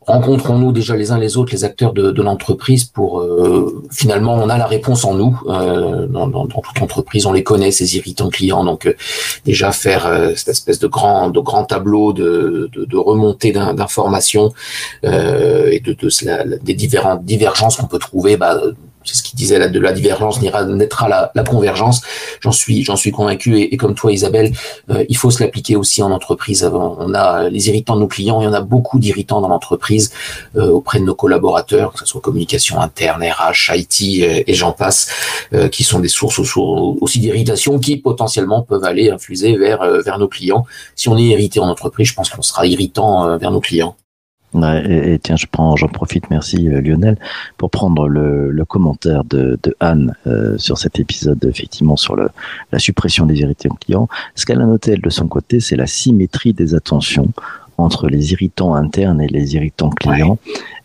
rencontrons-nous 0.06 0.72
déjà 0.72 0.96
les 0.96 1.12
uns 1.12 1.18
les 1.18 1.38
autres, 1.38 1.52
les 1.52 1.64
acteurs 1.64 1.94
de, 1.94 2.22
l'entreprise, 2.22 2.86
pour 2.86 3.20
euh, 3.20 3.84
finalement 3.92 4.36
on 4.36 4.50
a 4.50 4.58
la 4.58 4.66
réponse 4.66 5.06
en 5.06 5.14
nous. 5.14 5.40
Euh, 5.48 6.06
dans, 6.08 6.48
toute 6.48 6.82
entreprise, 6.82 7.26
on 7.26 7.34
les 7.34 7.44
connaît 7.44 7.72
ces 7.72 7.96
irritants 7.98 8.30
clients, 8.30 8.64
donc 8.64 8.86
euh, 8.86 8.94
déjà 9.46 9.72
faire 9.72 10.06
euh, 10.06 10.34
cette 10.36 10.50
espèce 10.50 10.80
de 10.80 10.88
grand 10.88 11.30
de 11.30 11.40
grand 11.40 11.66
tableau 11.66 12.14
de, 12.14 12.70
de, 12.74 12.86
de 12.86 12.98
remontée 12.98 13.52
d'informations 13.52 14.54
et 15.04 15.80
de, 15.80 15.94
de, 15.94 16.60
des 16.64 16.74
différentes 16.74 17.24
divergences 17.24 17.78
qu'on 17.78 17.88
peut 17.88 18.00
trouver. 18.00 18.38
Bah, 18.38 18.60
c'est 19.06 19.16
ce 19.16 19.24
qu'il 19.24 19.38
disait 19.38 19.60
là, 19.60 19.68
de 19.68 19.80
la 19.80 19.94
divergence 19.94 20.42
naîtra 20.42 21.08
la, 21.08 21.32
la 21.36 21.44
convergence. 21.44 22.02
J'en 22.42 22.52
suis, 22.52 22.84
j'en 22.84 22.96
suis 22.96 23.12
convaincu. 23.12 23.60
Et, 23.60 23.78
comme 23.78 23.96
toi, 23.96 24.12
Isabelle, 24.12 24.52
euh, 24.90 25.06
il 25.10 25.18
faut 25.18 25.32
se 25.32 25.44
l'appliquer 25.44 25.76
aussi 25.76 26.02
en 26.02 26.12
entreprise. 26.12 26.64
On 26.74 27.14
a 27.14 27.50
les 27.50 27.70
irritants 27.70 27.96
de 27.96 28.02
nos 28.02 28.08
clients, 28.08 28.42
il 28.42 28.46
y 28.46 28.48
en 28.48 28.54
a 28.54 28.62
beaucoup 28.62 29.00
d'irritants 29.00 29.42
dans 29.42 29.48
l'entreprise 29.48 30.12
euh, 30.56 30.70
auprès 30.70 31.00
de 31.00 31.06
nos 31.06 31.16
collaborateurs, 31.16 31.94
que 31.94 32.00
ce 32.00 32.06
soit 32.06 32.22
communication 32.22 32.80
interne, 32.80 33.24
RH, 33.24 33.76
IT 33.76 34.24
euh, 34.24 34.44
et 34.48 34.54
j'en 34.54 34.72
passe, 34.72 35.10
qui 35.72 35.84
sont 35.84 36.00
des 36.00 36.08
sources 36.08 36.40
aussi 36.40 37.20
d'irritation 37.20 37.80
qui 37.80 37.98
potentiellement 37.98 38.62
peuvent 38.62 38.84
aller 38.84 39.10
infuser 39.10 39.58
vers 39.58 39.84
vers 40.02 40.18
nos 40.18 40.28
clients. 40.28 40.66
Si 40.96 41.10
on 41.10 41.18
est 41.18 41.24
irrité 41.24 41.60
en 41.60 41.68
entreprise, 41.68 42.08
je 42.08 42.14
pense 42.14 42.30
qu'on 42.30 42.42
sera 42.42 42.66
irritant 42.66 43.38
vers 43.38 43.52
nos 43.52 43.62
clients 43.62 43.96
et, 44.64 45.20
tiens, 45.22 45.36
je 45.36 45.46
prends, 45.52 45.76
j'en 45.76 45.88
profite, 45.88 46.30
merci 46.30 46.68
euh, 46.70 46.82
Lionel, 46.82 47.18
pour 47.58 47.70
prendre 47.70 48.08
le, 48.08 48.52
le 48.52 48.66
commentaire 48.66 49.24
de, 49.24 49.60
de 49.62 49.76
Anne 49.80 50.16
euh, 50.28 50.58
sur 50.58 50.78
cet 50.78 51.00
épisode, 51.00 51.44
effectivement, 51.46 51.96
sur 51.96 52.16
le, 52.16 52.30
la 52.72 52.80
suppression 52.80 53.26
des 53.26 53.40
irritants 53.40 53.78
clients. 53.82 54.08
Ce 54.36 54.46
qu'elle 54.46 54.62
a 54.62 54.66
noté, 54.66 54.92
elle, 54.92 55.02
de 55.02 55.10
son 55.10 55.28
côté, 55.28 55.60
c'est 55.60 55.76
la 55.76 55.88
symétrie 55.88 56.54
des 56.54 56.76
attentions 56.76 57.30
entre 57.78 58.08
les 58.08 58.32
irritants 58.32 58.74
internes 58.74 59.22
et 59.22 59.28
les 59.28 59.56
irritants 59.56 59.90
clients. 59.90 60.38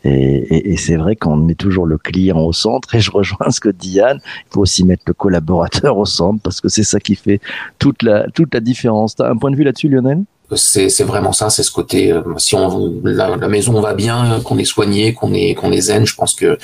Et, 0.03 0.11
et, 0.11 0.73
et 0.73 0.77
c'est 0.77 0.97
vrai 0.97 1.15
qu'on 1.15 1.37
met 1.37 1.55
toujours 1.55 1.87
le 1.87 1.99
client 1.99 2.39
au 2.39 2.53
centre. 2.53 2.93
Et 2.95 3.01
je 3.01 3.13
rejoins 3.13 3.51
ce 3.51 3.61
que 3.61 3.69
dit 3.69 4.01
Anne. 4.01 4.19
Il 4.25 4.55
faut 4.55 4.61
aussi 4.63 4.85
mettre 4.85 5.05
le 5.07 5.13
collaborateur 5.13 5.97
au 5.99 6.07
centre 6.07 6.41
parce 6.43 6.61
que 6.61 6.69
c'est 6.69 6.83
ça 6.83 6.99
qui 6.99 7.15
fait 7.15 7.41
toute 7.79 8.03
la, 8.03 8.29
toute 8.31 8.53
la 8.53 8.61
différence. 8.61 9.15
Tu 9.15 9.23
as 9.23 9.31
un 9.31 9.37
point 9.37 9.53
de 9.53 9.57
vue 9.57 9.63
là-dessus, 9.63 9.89
Lionel? 9.89 10.25
C'est 10.57 11.05
vraiment 11.05 11.33
ça, 11.33 11.51
c'est 11.51 11.63
ce 11.63 11.71
côté. 11.71 12.13
Euh, 12.13 12.23
si 12.39 12.55
on, 12.55 13.01
la, 13.05 13.37
maison 13.49 13.81
va 13.81 13.95
bien, 13.95 14.41
qu'on 14.45 14.59
est 14.59 14.65
soigné, 14.65 15.15
qu'on 15.15 15.33
est 15.33 15.55
qu'on 15.55 15.73
est 15.73 15.81
zen, 15.81 16.07
je 16.07 16.15
pense 16.15 16.35
que 16.35 16.59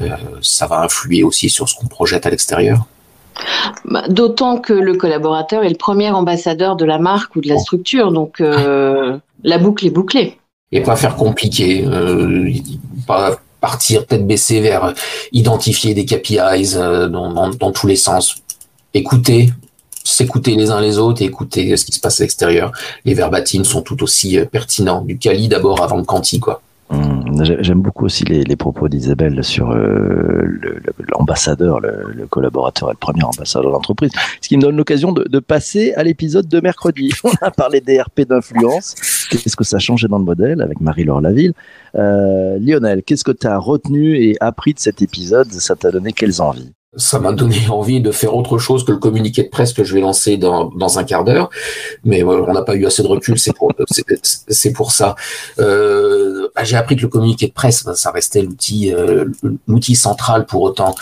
euh, 0.00 0.08
ça 0.40 0.66
va 0.66 0.80
influer 0.80 1.22
aussi 1.22 1.48
sur 1.48 1.68
ce 1.68 1.74
qu'on 1.74 1.86
projette 1.86 2.26
à 2.26 2.30
l'extérieur. 2.30 2.86
Bah, 3.84 4.04
d'autant 4.08 4.58
que 4.58 4.72
le 4.72 4.94
collaborateur 4.94 5.64
est 5.64 5.70
le 5.70 5.76
premier 5.76 6.10
ambassadeur 6.10 6.76
de 6.76 6.84
la 6.84 6.98
marque 6.98 7.34
ou 7.36 7.40
de 7.40 7.48
la 7.48 7.58
structure, 7.58 8.12
donc 8.12 8.40
euh, 8.40 9.18
la 9.44 9.58
boucle 9.58 9.86
est 9.86 9.90
bouclée. 9.90 10.38
Et 10.70 10.80
pas 10.80 10.96
faire 10.96 11.16
compliqué, 11.16 11.86
pas 13.06 13.36
partir 13.60 14.06
peut-être 14.06 14.26
baisser 14.26 14.60
vers 14.60 14.94
identifier 15.30 15.92
des 15.92 16.06
KPIs 16.06 16.74
dans, 16.74 17.30
dans, 17.30 17.50
dans 17.50 17.72
tous 17.72 17.86
les 17.86 17.96
sens. 17.96 18.36
Écouter, 18.94 19.50
s'écouter 20.04 20.54
les 20.54 20.70
uns 20.70 20.80
les 20.80 20.98
autres 20.98 21.22
et 21.22 21.26
écouter 21.26 21.76
ce 21.76 21.84
qui 21.84 21.92
se 21.92 22.00
passe 22.00 22.20
à 22.20 22.24
l'extérieur. 22.24 22.72
Les 23.04 23.14
verbatims 23.14 23.64
sont 23.64 23.82
tout 23.82 24.02
aussi 24.02 24.38
euh, 24.38 24.44
pertinents. 24.44 25.02
Du 25.02 25.18
Cali 25.18 25.48
d'abord 25.48 25.82
avant 25.82 25.96
le 25.96 26.04
Canti, 26.04 26.40
quoi. 26.40 26.62
Mmh. 26.90 27.22
J'aime 27.60 27.80
beaucoup 27.80 28.04
aussi 28.04 28.24
les, 28.24 28.44
les 28.44 28.56
propos 28.56 28.88
d'Isabelle 28.88 29.42
sur 29.42 29.70
euh, 29.70 30.42
l'ambassadeur, 31.08 31.80
le, 31.80 32.26
collaborateur 32.28 32.90
et 32.90 32.92
le 32.92 32.98
premier 32.98 33.22
ambassadeur 33.22 33.70
de 33.70 33.72
l'entreprise. 33.72 34.10
Ce 34.42 34.48
qui 34.48 34.58
me 34.58 34.62
donne 34.62 34.76
l'occasion 34.76 35.12
de, 35.12 35.24
de, 35.24 35.38
passer 35.38 35.94
à 35.94 36.02
l'épisode 36.04 36.46
de 36.48 36.60
mercredi. 36.60 37.10
On 37.24 37.32
a 37.40 37.50
parlé 37.50 37.80
des 37.80 38.00
RP 38.00 38.22
d'influence. 38.28 38.94
Qu'est-ce 39.30 39.56
que 39.56 39.64
ça 39.64 39.76
a 39.76 39.80
changé 39.80 40.06
dans 40.08 40.18
le 40.18 40.24
modèle 40.24 40.60
avec 40.60 40.80
Marie-Laure 40.80 41.22
Laville? 41.22 41.54
Euh, 41.94 42.58
Lionel, 42.60 43.02
qu'est-ce 43.02 43.24
que 43.24 43.32
tu 43.32 43.46
as 43.46 43.56
retenu 43.56 44.16
et 44.22 44.36
appris 44.40 44.74
de 44.74 44.78
cet 44.78 45.00
épisode? 45.00 45.50
Ça 45.50 45.74
t'a 45.74 45.90
donné 45.90 46.12
quelles 46.12 46.42
envies? 46.42 46.72
Ça 46.96 47.18
m'a 47.18 47.32
donné 47.32 47.56
envie 47.70 48.00
de 48.00 48.12
faire 48.12 48.34
autre 48.34 48.58
chose 48.58 48.84
que 48.84 48.92
le 48.92 48.98
communiqué 48.98 49.42
de 49.42 49.48
presse 49.48 49.72
que 49.72 49.84
je 49.84 49.94
vais 49.94 50.00
lancer 50.00 50.36
dans, 50.36 50.66
dans 50.66 50.98
un 50.98 51.04
quart 51.04 51.24
d'heure. 51.24 51.50
Mais 52.04 52.22
on 52.22 52.52
n'a 52.52 52.62
pas 52.62 52.74
eu 52.74 52.86
assez 52.86 53.02
de 53.02 53.08
recul, 53.08 53.38
c'est 53.38 53.54
pour, 53.54 53.72
c'est 54.48 54.72
pour 54.72 54.92
ça. 54.92 55.14
Euh, 55.58 56.48
bah, 56.54 56.64
j'ai 56.64 56.76
appris 56.76 56.96
que 56.96 57.02
le 57.02 57.08
communiqué 57.08 57.46
de 57.46 57.52
presse, 57.52 57.84
bah, 57.84 57.94
ça 57.94 58.10
restait 58.10 58.42
l'outil, 58.42 58.92
euh, 58.92 59.26
l'outil 59.66 59.94
central 59.94 60.46
pour 60.46 60.62
autant. 60.62 60.94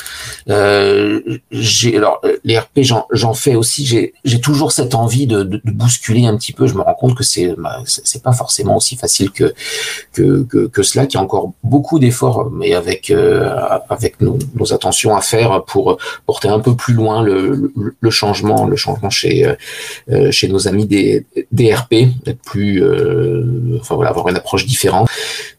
Euh, 0.48 1.20
j'ai, 1.50 1.96
alors, 1.96 2.20
les 2.44 2.58
RP, 2.58 2.80
j'en 2.82 3.34
fais 3.34 3.54
aussi. 3.54 3.84
J'ai, 3.84 4.14
j'ai 4.24 4.40
toujours 4.40 4.72
cette 4.72 4.94
envie 4.94 5.26
de, 5.26 5.42
de, 5.42 5.60
de, 5.64 5.70
bousculer 5.72 6.26
un 6.26 6.36
petit 6.36 6.52
peu. 6.52 6.66
Je 6.66 6.74
me 6.74 6.82
rends 6.82 6.94
compte 6.94 7.16
que 7.16 7.24
c'est, 7.24 7.54
bah, 7.58 7.82
c'est 7.84 8.22
pas 8.22 8.32
forcément 8.32 8.76
aussi 8.76 8.96
facile 8.96 9.30
que, 9.30 9.52
que, 10.12 10.42
que, 10.44 10.66
que 10.66 10.82
cela, 10.82 11.06
qu'il 11.06 11.18
y 11.18 11.20
a 11.20 11.24
encore 11.24 11.52
beaucoup 11.64 11.98
d'efforts, 11.98 12.50
mais 12.50 12.74
avec, 12.74 13.10
euh, 13.10 13.78
avec 13.88 14.20
nos, 14.20 14.38
nos 14.54 14.72
attentions 14.72 15.16
à 15.16 15.20
faire 15.20 15.64
pour 15.64 15.79
pour 15.82 15.98
porter 16.26 16.48
un 16.48 16.60
peu 16.60 16.74
plus 16.74 16.94
loin 16.94 17.22
le, 17.22 17.72
changement, 18.10 18.66
le 18.66 18.76
changement 18.76 19.10
chez 19.10 19.46
euh, 20.10 20.30
chez 20.30 20.48
nos 20.48 20.68
amis 20.68 20.86
des, 20.86 21.26
des 21.52 21.74
être 22.26 22.42
plus, 22.42 22.82
euh, 22.82 23.78
enfin 23.80 23.94
voilà, 23.94 24.10
avoir 24.10 24.28
une 24.28 24.36
approche 24.36 24.66
différente 24.66 25.08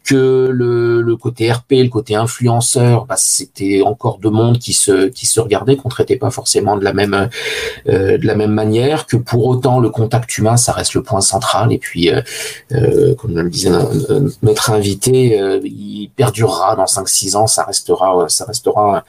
que 0.03 0.49
le, 0.51 1.01
le, 1.01 1.15
côté 1.15 1.51
RP, 1.51 1.71
le 1.71 1.89
côté 1.89 2.15
influenceur, 2.15 3.05
bah, 3.05 3.15
c'était 3.17 3.81
encore 3.85 4.17
deux 4.17 4.29
mondes 4.29 4.57
qui 4.57 4.73
se 4.73 5.07
qui 5.07 5.25
se 5.25 5.39
regardaient, 5.39 5.75
qu'on 5.75 5.89
traitait 5.89 6.17
pas 6.17 6.31
forcément 6.31 6.75
de 6.75 6.83
la 6.83 6.93
même 6.93 7.29
euh, 7.87 8.17
de 8.17 8.25
la 8.25 8.35
même 8.35 8.51
manière. 8.51 9.05
Que 9.05 9.17
pour 9.17 9.45
autant, 9.45 9.79
le 9.79 9.89
contact 9.89 10.37
humain, 10.37 10.57
ça 10.57 10.73
reste 10.73 10.95
le 10.95 11.03
point 11.03 11.21
central. 11.21 11.71
Et 11.71 11.77
puis, 11.77 12.09
euh, 12.09 12.21
euh 12.71 13.15
comme 13.15 13.35
le 13.35 13.49
disait 13.49 13.71
notre 14.41 14.71
invité, 14.71 15.39
euh, 15.39 15.59
il 15.63 16.09
perdurera 16.15 16.75
dans 16.75 16.85
5-6 16.85 17.35
ans. 17.35 17.47
Ça 17.47 17.63
restera 17.63 18.27
ça 18.27 18.45
restera 18.45 19.03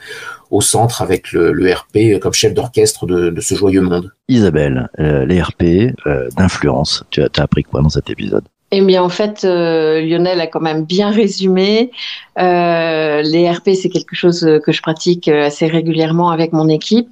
au 0.51 0.61
centre 0.61 1.01
avec 1.01 1.31
le, 1.31 1.51
le 1.51 1.73
RP 1.73 2.19
comme 2.21 2.33
chef 2.33 2.53
d'orchestre 2.53 3.07
de, 3.07 3.29
de, 3.29 3.41
ce 3.41 3.55
joyeux 3.55 3.81
monde. 3.81 4.11
Isabelle, 4.27 4.89
euh, 4.99 5.25
les 5.25 5.41
RP 5.41 5.95
d'influence, 6.37 7.03
tu 7.09 7.23
as, 7.23 7.29
as 7.37 7.41
appris 7.41 7.63
quoi 7.63 7.81
dans 7.81 7.89
cet 7.89 8.09
épisode? 8.11 8.43
Eh 8.75 8.81
bien, 8.81 9.03
en 9.03 9.09
fait, 9.09 9.45
euh, 9.45 10.01
Lionel 10.01 10.41
a 10.41 10.47
quand 10.47 10.59
même 10.59 10.83
bien 10.83 11.11
résumé. 11.11 11.91
Euh, 12.39 13.21
les 13.21 13.49
RP, 13.49 13.71
c'est 13.75 13.89
quelque 13.89 14.15
chose 14.15 14.59
que 14.65 14.71
je 14.71 14.81
pratique 14.81 15.27
assez 15.27 15.67
régulièrement 15.67 16.31
avec 16.31 16.53
mon 16.53 16.67
équipe. 16.67 17.07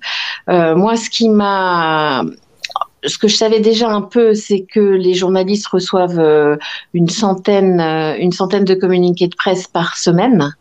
Euh, 0.50 0.76
moi, 0.76 0.96
ce 0.96 1.10
qui 1.10 1.30
m'a 1.30 2.24
ce 3.06 3.18
que 3.18 3.28
je 3.28 3.36
savais 3.36 3.60
déjà 3.60 3.90
un 3.90 4.02
peu, 4.02 4.34
c'est 4.34 4.62
que 4.62 4.80
les 4.80 5.14
journalistes 5.14 5.68
reçoivent 5.68 6.20
euh, 6.20 6.58
une 6.94 7.10
centaine, 7.10 7.80
euh, 7.80 8.16
une 8.18 8.32
centaine 8.32 8.64
de 8.64 8.76
communiqués 8.76 9.28
de 9.28 9.36
presse 9.36 9.68
par 9.68 9.98
semaine 9.98 10.54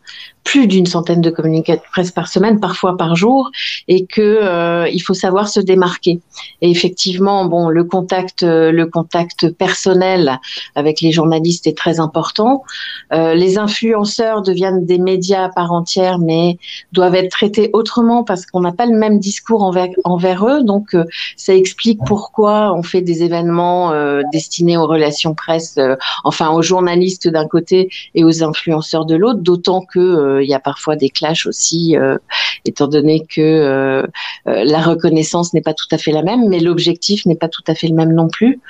plus 0.44 0.66
d'une 0.66 0.86
centaine 0.86 1.20
de 1.20 1.30
communiqués 1.30 1.76
de 1.76 1.82
presse 1.92 2.10
par 2.10 2.28
semaine, 2.28 2.60
parfois 2.60 2.96
par 2.96 3.14
jour, 3.16 3.50
et 3.88 4.06
que 4.06 4.20
euh, 4.20 4.88
il 4.88 5.00
faut 5.00 5.14
savoir 5.14 5.48
se 5.48 5.60
démarquer. 5.60 6.20
Et 6.60 6.70
effectivement, 6.70 7.44
bon, 7.44 7.68
le 7.68 7.84
contact, 7.84 8.42
euh, 8.42 8.72
le 8.72 8.86
contact 8.86 9.50
personnel 9.50 10.38
avec 10.74 11.00
les 11.00 11.12
journalistes 11.12 11.66
est 11.66 11.76
très 11.76 12.00
important. 12.00 12.64
Euh, 13.12 13.34
les 13.34 13.58
influenceurs 13.58 14.42
deviennent 14.42 14.84
des 14.84 14.98
médias 14.98 15.44
à 15.44 15.48
part 15.48 15.72
entière, 15.72 16.18
mais 16.18 16.58
doivent 16.92 17.14
être 17.14 17.30
traités 17.30 17.70
autrement 17.72 18.24
parce 18.24 18.46
qu'on 18.46 18.60
n'a 18.60 18.72
pas 18.72 18.86
le 18.86 18.96
même 18.96 19.18
discours 19.18 19.62
envers, 19.62 19.88
envers 20.04 20.46
eux. 20.46 20.62
Donc, 20.62 20.94
euh, 20.94 21.04
ça 21.36 21.54
explique 21.54 22.00
pourquoi 22.06 22.74
on 22.74 22.82
fait 22.82 23.02
des 23.02 23.22
événements 23.22 23.92
euh, 23.92 24.22
destinés 24.32 24.76
aux 24.76 24.86
relations 24.86 25.34
presse, 25.34 25.78
enfin 26.24 26.50
aux 26.50 26.62
journalistes 26.62 27.28
d'un 27.28 27.46
côté 27.46 27.88
et 28.14 28.24
aux 28.24 28.42
influenceurs 28.42 29.06
de 29.06 29.14
l'autre, 29.14 29.40
d'autant 29.40 29.82
que 29.82 29.98
il 30.42 30.48
y 30.48 30.54
a 30.54 30.60
parfois 30.60 30.96
des 30.96 31.08
clashs 31.08 31.46
aussi, 31.46 31.96
euh, 31.96 32.18
étant 32.64 32.86
donné 32.86 33.26
que 33.26 33.40
euh, 33.40 34.02
euh, 34.46 34.64
la 34.64 34.80
reconnaissance 34.80 35.54
n'est 35.54 35.60
pas 35.60 35.74
tout 35.74 35.88
à 35.90 35.98
fait 35.98 36.12
la 36.12 36.22
même, 36.22 36.48
mais 36.48 36.60
l'objectif 36.60 37.26
n'est 37.26 37.36
pas 37.36 37.48
tout 37.48 37.62
à 37.66 37.74
fait 37.74 37.88
le 37.88 37.94
même 37.94 38.12
non 38.12 38.28
plus. 38.28 38.60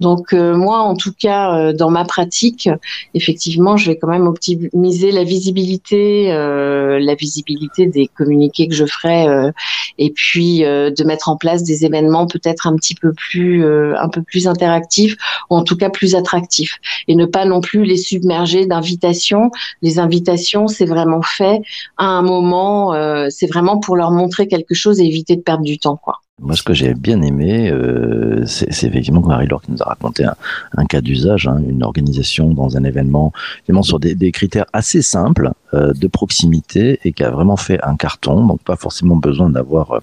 Donc 0.00 0.32
moi, 0.32 0.80
en 0.80 0.94
tout 0.94 1.12
cas, 1.12 1.72
dans 1.72 1.90
ma 1.90 2.04
pratique, 2.04 2.68
effectivement, 3.14 3.76
je 3.76 3.90
vais 3.90 3.98
quand 3.98 4.08
même 4.08 4.26
optimiser 4.26 5.10
la 5.10 5.24
visibilité, 5.24 6.28
la 6.28 7.14
visibilité 7.14 7.86
des 7.86 8.06
communiqués 8.06 8.68
que 8.68 8.74
je 8.74 8.84
ferai, 8.84 9.52
et 9.98 10.10
puis 10.10 10.60
de 10.60 11.04
mettre 11.04 11.28
en 11.28 11.36
place 11.36 11.64
des 11.64 11.84
événements 11.84 12.26
peut-être 12.26 12.66
un 12.66 12.76
petit 12.76 12.94
peu 12.94 13.12
plus, 13.12 13.64
un 13.96 14.08
peu 14.08 14.22
plus 14.22 14.46
interactifs, 14.46 15.16
ou 15.50 15.56
en 15.56 15.64
tout 15.64 15.76
cas 15.76 15.90
plus 15.90 16.14
attractifs, 16.14 16.78
et 17.08 17.16
ne 17.16 17.26
pas 17.26 17.44
non 17.44 17.60
plus 17.60 17.84
les 17.84 17.96
submerger 17.96 18.66
d'invitations. 18.66 19.50
Les 19.82 19.98
invitations, 19.98 20.68
c'est 20.68 20.86
vraiment 20.86 21.07
fait 21.22 21.60
à 21.96 22.06
un 22.06 22.22
moment, 22.22 22.94
euh, 22.94 23.26
c'est 23.30 23.46
vraiment 23.46 23.78
pour 23.78 23.96
leur 23.96 24.10
montrer 24.10 24.48
quelque 24.48 24.74
chose 24.74 25.00
et 25.00 25.04
éviter 25.04 25.36
de 25.36 25.42
perdre 25.42 25.64
du 25.64 25.78
temps, 25.78 25.96
quoi. 25.96 26.20
Moi, 26.40 26.54
ce 26.54 26.62
que 26.62 26.72
j'ai 26.72 26.94
bien 26.94 27.20
aimé, 27.22 27.68
euh, 27.68 28.46
c'est 28.46 28.86
effectivement 28.86 29.20
que 29.20 29.26
Marie-Laure 29.26 29.60
qui 29.60 29.72
nous 29.72 29.82
a 29.82 29.86
raconté 29.86 30.24
un, 30.24 30.84
cas 30.84 31.00
d'usage, 31.00 31.48
hein, 31.48 31.60
une 31.68 31.82
organisation 31.82 32.50
dans 32.50 32.76
un 32.76 32.84
événement, 32.84 33.32
évidemment 33.64 33.82
sur 33.82 33.98
des, 33.98 34.30
critères 34.30 34.66
assez 34.72 35.02
simples 35.02 35.50
euh, 35.74 35.92
de 35.94 36.06
proximité 36.06 37.00
et 37.02 37.12
qui 37.12 37.24
a 37.24 37.30
vraiment 37.30 37.56
fait 37.56 37.80
un 37.82 37.96
carton. 37.96 38.46
Donc, 38.46 38.62
pas 38.62 38.76
forcément 38.76 39.16
besoin 39.16 39.50
d'avoir 39.50 40.00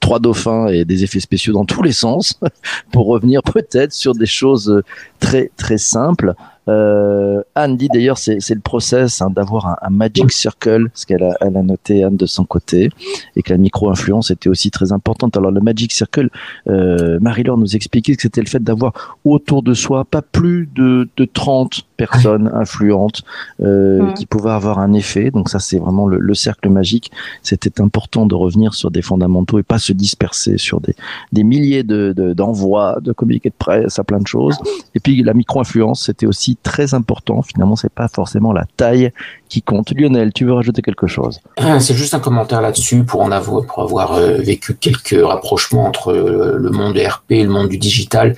trois 0.00 0.18
dauphins 0.18 0.68
et 0.68 0.86
des 0.86 1.04
effets 1.04 1.20
spéciaux 1.20 1.52
dans 1.52 1.66
tous 1.66 1.82
les 1.82 1.92
sens 1.92 2.40
pour 2.90 3.06
revenir 3.06 3.42
peut-être 3.42 3.92
sur 3.92 4.14
des 4.14 4.24
choses 4.24 4.82
très 5.20 5.50
très 5.58 5.76
simples 5.76 6.34
Euh, 6.68 7.42
Anne 7.54 7.76
dit 7.76 7.88
d'ailleurs, 7.88 8.18
c'est 8.18 8.50
le 8.50 8.60
process 8.60 9.22
hein, 9.22 9.30
d'avoir 9.30 9.66
un, 9.66 9.76
un, 9.82 9.90
magic 9.90 10.32
circle, 10.32 10.90
ce 10.94 11.06
qu'elle 11.06 11.22
a, 11.22 11.36
elle 11.40 11.56
a 11.56 11.62
noté 11.62 12.02
Anne 12.02 12.16
de 12.16 12.26
son 12.26 12.44
côté, 12.44 12.90
et 13.36 13.42
que 13.42 13.52
la 13.52 13.58
micro-influence 13.58 14.30
était 14.30 14.48
aussi 14.48 14.70
très 14.70 14.92
importante. 14.92 15.36
Alors 15.36 15.50
le 15.50 15.60
magic 15.60 15.92
circle, 15.92 16.28
euh, 16.68 17.18
Marie-Laure 17.20 17.58
nous 17.58 17.76
expliquait 17.76 18.16
que 18.16 18.22
c'était 18.22 18.40
le 18.40 18.48
fait 18.48 18.62
d'avoir 18.62 19.18
autour 19.24 19.62
de 19.62 19.74
soi 19.74 20.04
pas 20.04 20.22
plus 20.22 20.68
de, 20.74 21.08
de 21.16 21.24
30 21.24 21.85
personnes 21.96 22.50
influentes 22.54 23.22
euh, 23.60 24.12
qui 24.12 24.26
pouvaient 24.26 24.50
avoir 24.50 24.78
un 24.78 24.92
effet. 24.92 25.30
Donc 25.30 25.48
ça, 25.48 25.58
c'est 25.58 25.78
vraiment 25.78 26.06
le, 26.06 26.18
le, 26.18 26.34
cercle 26.34 26.68
magique. 26.68 27.10
C'était 27.42 27.80
important 27.80 28.26
de 28.26 28.34
revenir 28.34 28.74
sur 28.74 28.90
des 28.90 29.02
fondamentaux 29.02 29.58
et 29.58 29.62
pas 29.62 29.78
se 29.78 29.92
disperser 29.92 30.58
sur 30.58 30.80
des, 30.80 30.94
des 31.32 31.44
milliers 31.44 31.82
de, 31.82 32.12
d'envois, 32.34 32.96
de, 32.96 33.06
de 33.06 33.12
communiqués 33.12 33.50
de 33.50 33.54
presse, 33.58 33.98
à 33.98 34.04
plein 34.04 34.18
de 34.18 34.26
choses. 34.26 34.58
Et 34.94 35.00
puis 35.00 35.22
la 35.22 35.34
micro-influence, 35.34 36.04
c'était 36.04 36.26
aussi 36.26 36.56
très 36.62 36.94
important. 36.94 37.42
Finalement, 37.42 37.76
c'est 37.76 37.92
pas 37.92 38.08
forcément 38.08 38.52
la 38.52 38.64
taille 38.76 39.12
qui 39.48 39.62
compte. 39.62 39.92
Lionel, 39.92 40.32
tu 40.32 40.44
veux 40.44 40.52
rajouter 40.52 40.82
quelque 40.82 41.06
chose? 41.06 41.40
Ah, 41.56 41.80
C'est 41.80 41.94
juste 41.94 42.14
un 42.14 42.20
commentaire 42.20 42.60
là-dessus 42.60 43.04
pour 43.04 43.22
en 43.22 43.30
avoir, 43.30 43.64
pour 43.64 43.82
avoir 43.82 44.14
euh, 44.14 44.38
vécu 44.38 44.74
quelques 44.74 45.16
rapprochements 45.22 45.86
entre 45.86 46.12
euh, 46.12 46.56
le 46.58 46.70
monde 46.70 46.96
RP 46.98 47.32
et 47.32 47.42
le 47.42 47.50
monde 47.50 47.68
du 47.68 47.78
digital. 47.78 48.34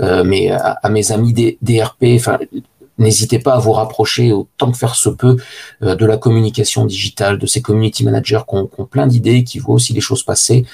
Euh, 0.00 0.24
mais 0.24 0.50
à, 0.50 0.78
à, 0.82 0.88
mes 0.88 1.12
amis 1.12 1.32
des, 1.32 1.58
des 1.62 1.82
RP, 1.82 2.04
enfin 2.16 2.38
N'hésitez 2.98 3.38
pas 3.38 3.54
à 3.54 3.58
vous 3.58 3.72
rapprocher 3.72 4.32
autant 4.32 4.72
que 4.72 4.76
faire 4.76 4.96
se 4.96 5.08
peut 5.08 5.36
euh, 5.82 5.94
de 5.94 6.04
la 6.04 6.16
communication 6.16 6.84
digitale, 6.84 7.38
de 7.38 7.46
ces 7.46 7.62
community 7.62 8.04
managers 8.04 8.40
qui 8.48 8.56
ont, 8.56 8.66
plein 8.90 9.06
d'idées, 9.06 9.44
qui 9.44 9.60
voient 9.60 9.76
aussi 9.76 9.92
les 9.92 10.00
choses 10.00 10.24
passer, 10.24 10.64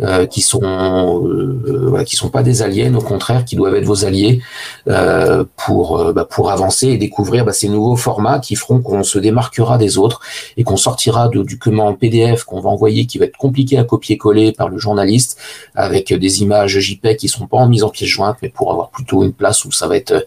euh, 0.00 0.26
qui 0.26 0.40
sont 0.40 0.62
euh, 0.62 2.02
qui 2.04 2.16
sont 2.16 2.30
pas 2.30 2.42
des 2.42 2.62
aliens, 2.62 2.94
au 2.94 3.02
contraire, 3.02 3.44
qui 3.44 3.54
doivent 3.54 3.74
être 3.74 3.84
vos 3.84 4.06
alliés 4.06 4.40
euh, 4.88 5.44
pour 5.56 6.12
bah, 6.14 6.24
pour 6.24 6.50
avancer 6.50 6.88
et 6.88 6.96
découvrir 6.96 7.44
bah, 7.44 7.52
ces 7.52 7.68
nouveaux 7.68 7.96
formats 7.96 8.38
qui 8.38 8.56
feront 8.56 8.80
qu'on 8.80 9.02
se 9.02 9.18
démarquera 9.18 9.76
des 9.76 9.98
autres 9.98 10.20
et 10.56 10.64
qu'on 10.64 10.78
sortira 10.78 11.28
de, 11.28 11.42
du 11.42 11.58
comment 11.58 11.88
en 11.88 11.94
PDF 11.94 12.44
qu'on 12.44 12.60
va 12.60 12.70
envoyer, 12.70 13.04
qui 13.04 13.18
va 13.18 13.26
être 13.26 13.36
compliqué 13.36 13.76
à 13.76 13.84
copier-coller 13.84 14.52
par 14.52 14.70
le 14.70 14.78
journaliste, 14.78 15.38
avec 15.74 16.12
des 16.14 16.42
images 16.42 16.78
JPEG 16.78 17.18
qui 17.18 17.28
sont 17.28 17.46
pas 17.46 17.58
en 17.58 17.68
mise 17.68 17.84
en 17.84 17.90
pièce 17.90 18.08
jointe, 18.08 18.38
mais 18.40 18.48
pour 18.48 18.72
avoir 18.72 18.88
plutôt 18.88 19.22
une 19.22 19.34
place 19.34 19.64
où 19.66 19.72
ça 19.72 19.86
va 19.86 19.96
être, 19.96 20.24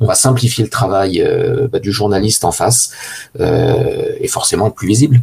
on 0.00 0.06
va 0.06 0.14
simplifier 0.14 0.64
le 0.64 0.70
travail 0.70 0.95
euh, 1.04 1.68
bah, 1.68 1.78
du 1.78 1.92
journaliste 1.92 2.44
en 2.44 2.52
face 2.52 2.92
euh, 3.40 4.14
est 4.20 4.28
forcément 4.28 4.70
plus 4.70 4.88
visible. 4.88 5.20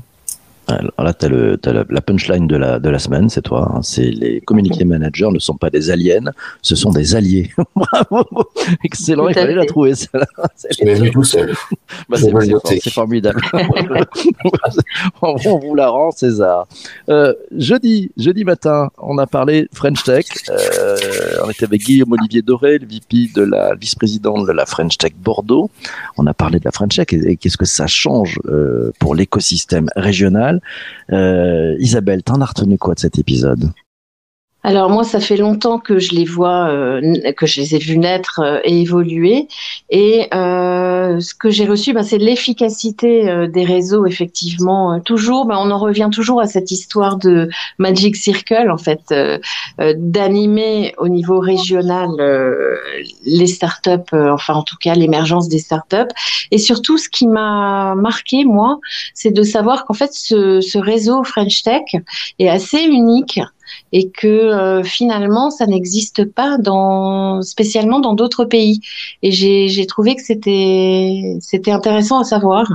Alors 0.67 0.91
là, 0.97 1.13
tu 1.13 1.25
as, 1.25 1.73
la, 1.73 2.01
punchline 2.01 2.47
de 2.47 2.55
la, 2.55 2.79
de 2.79 2.89
la 2.89 2.99
semaine, 2.99 3.29
c'est 3.29 3.41
toi. 3.41 3.69
Hein. 3.73 3.81
C'est 3.81 4.11
les 4.11 4.39
community 4.41 4.85
managers 4.85 5.29
ne 5.29 5.39
sont 5.39 5.55
pas 5.55 5.69
des 5.69 5.89
aliens, 5.91 6.31
ce 6.61 6.75
sont 6.75 6.91
des 6.91 7.15
alliés. 7.15 7.51
Bravo 7.75 8.25
Excellent, 8.83 9.27
il 9.27 9.33
fallait 9.33 9.55
la 9.55 9.65
trouver, 9.65 9.93
celle-là. 9.95 10.25
C'est 10.55 11.11
tout 11.11 11.23
seul. 11.23 11.53
Bah, 12.09 12.17
c'est 12.17 12.89
formidable. 12.89 13.41
on, 15.21 15.35
vous 15.35 15.75
la 15.75 15.89
rend, 15.89 16.11
César. 16.11 16.67
Euh, 17.07 17.33
jeudi, 17.55 18.11
jeudi 18.17 18.43
matin, 18.43 18.89
on 18.97 19.17
a 19.19 19.27
parlé 19.27 19.67
French 19.73 20.03
Tech. 20.03 20.25
Euh, 20.49 20.97
on 21.45 21.49
était 21.49 21.65
avec 21.65 21.81
Guillaume 21.81 22.11
Olivier 22.13 22.41
Doré, 22.41 22.79
le 22.79 22.87
VP 22.87 23.31
de 23.35 23.43
la 23.43 23.75
vice-présidente 23.75 24.47
de 24.47 24.51
la 24.51 24.65
French 24.65 24.97
Tech 24.97 25.13
Bordeaux. 25.15 25.69
On 26.17 26.27
a 26.27 26.33
parlé 26.33 26.59
de 26.59 26.65
la 26.65 26.71
French 26.71 26.95
Tech 26.95 27.07
et, 27.11 27.37
qu'est-ce 27.37 27.57
que 27.57 27.65
ça 27.65 27.87
change 27.87 28.39
euh, 28.45 28.91
pour 28.99 29.15
l'écosystème 29.15 29.87
régional. 29.95 30.52
Euh, 31.11 31.75
Isabelle, 31.79 32.23
t'en 32.23 32.41
as 32.41 32.45
retenu 32.45 32.77
quoi 32.77 32.93
de 32.95 32.99
cet 32.99 33.19
épisode? 33.19 33.71
Alors 34.65 34.89
moi, 34.89 35.03
ça 35.03 35.19
fait 35.19 35.35
longtemps 35.35 35.77
que 35.77 35.99
je 35.99 36.15
les 36.15 36.23
vois, 36.23 36.69
euh, 36.69 37.33
que 37.35 37.45
je 37.45 37.59
les 37.59 37.75
ai 37.75 37.79
vus 37.79 37.97
naître 37.97 38.39
euh, 38.39 38.59
et 38.63 38.81
évoluer. 38.81 39.49
Et 39.89 40.27
euh, 40.33 41.19
ce 41.19 41.35
que 41.35 41.49
j'ai 41.49 41.65
reçu, 41.65 41.91
ben, 41.91 42.01
c'est 42.01 42.17
l'efficacité 42.17 43.29
euh, 43.29 43.47
des 43.47 43.65
réseaux, 43.65 44.05
effectivement. 44.05 45.01
toujours, 45.01 45.45
ben, 45.45 45.57
on 45.59 45.69
en 45.69 45.77
revient 45.77 46.09
toujours 46.13 46.39
à 46.39 46.45
cette 46.45 46.71
histoire 46.71 47.17
de 47.17 47.49
Magic 47.77 48.15
Circle, 48.15 48.71
en 48.71 48.77
fait, 48.77 49.13
d'animer 49.79 50.93
au 50.97 51.09
niveau 51.09 51.39
régional 51.39 52.09
les 53.25 53.47
startups, 53.47 54.13
enfin 54.13 54.53
en 54.53 54.63
tout 54.63 54.77
cas 54.79 54.95
l'émergence 54.95 55.49
des 55.49 55.59
startups. 55.59 56.13
Et 56.51 56.57
surtout, 56.57 56.97
ce 56.97 57.09
qui 57.09 57.27
m'a 57.27 57.95
marqué, 57.95 58.45
moi, 58.45 58.79
c'est 59.13 59.31
de 59.31 59.43
savoir 59.43 59.85
qu'en 59.85 59.93
fait, 59.93 60.13
ce, 60.13 60.61
ce 60.61 60.77
réseau 60.77 61.23
French 61.23 61.63
Tech 61.63 61.83
est 62.39 62.49
assez 62.49 62.81
unique 62.81 63.39
et 63.91 64.09
que 64.09 64.27
euh, 64.27 64.83
finalement 64.83 65.49
ça 65.49 65.65
n'existe 65.67 66.25
pas 66.25 66.57
dans 66.57 67.41
spécialement 67.41 67.99
dans 67.99 68.13
d'autres 68.13 68.45
pays. 68.45 68.81
Et 69.21 69.31
j'ai 69.31 69.85
trouvé 69.87 70.15
que 70.15 70.21
c'était 70.21 71.37
c'était 71.39 71.71
intéressant 71.71 72.19
à 72.19 72.23
savoir 72.23 72.67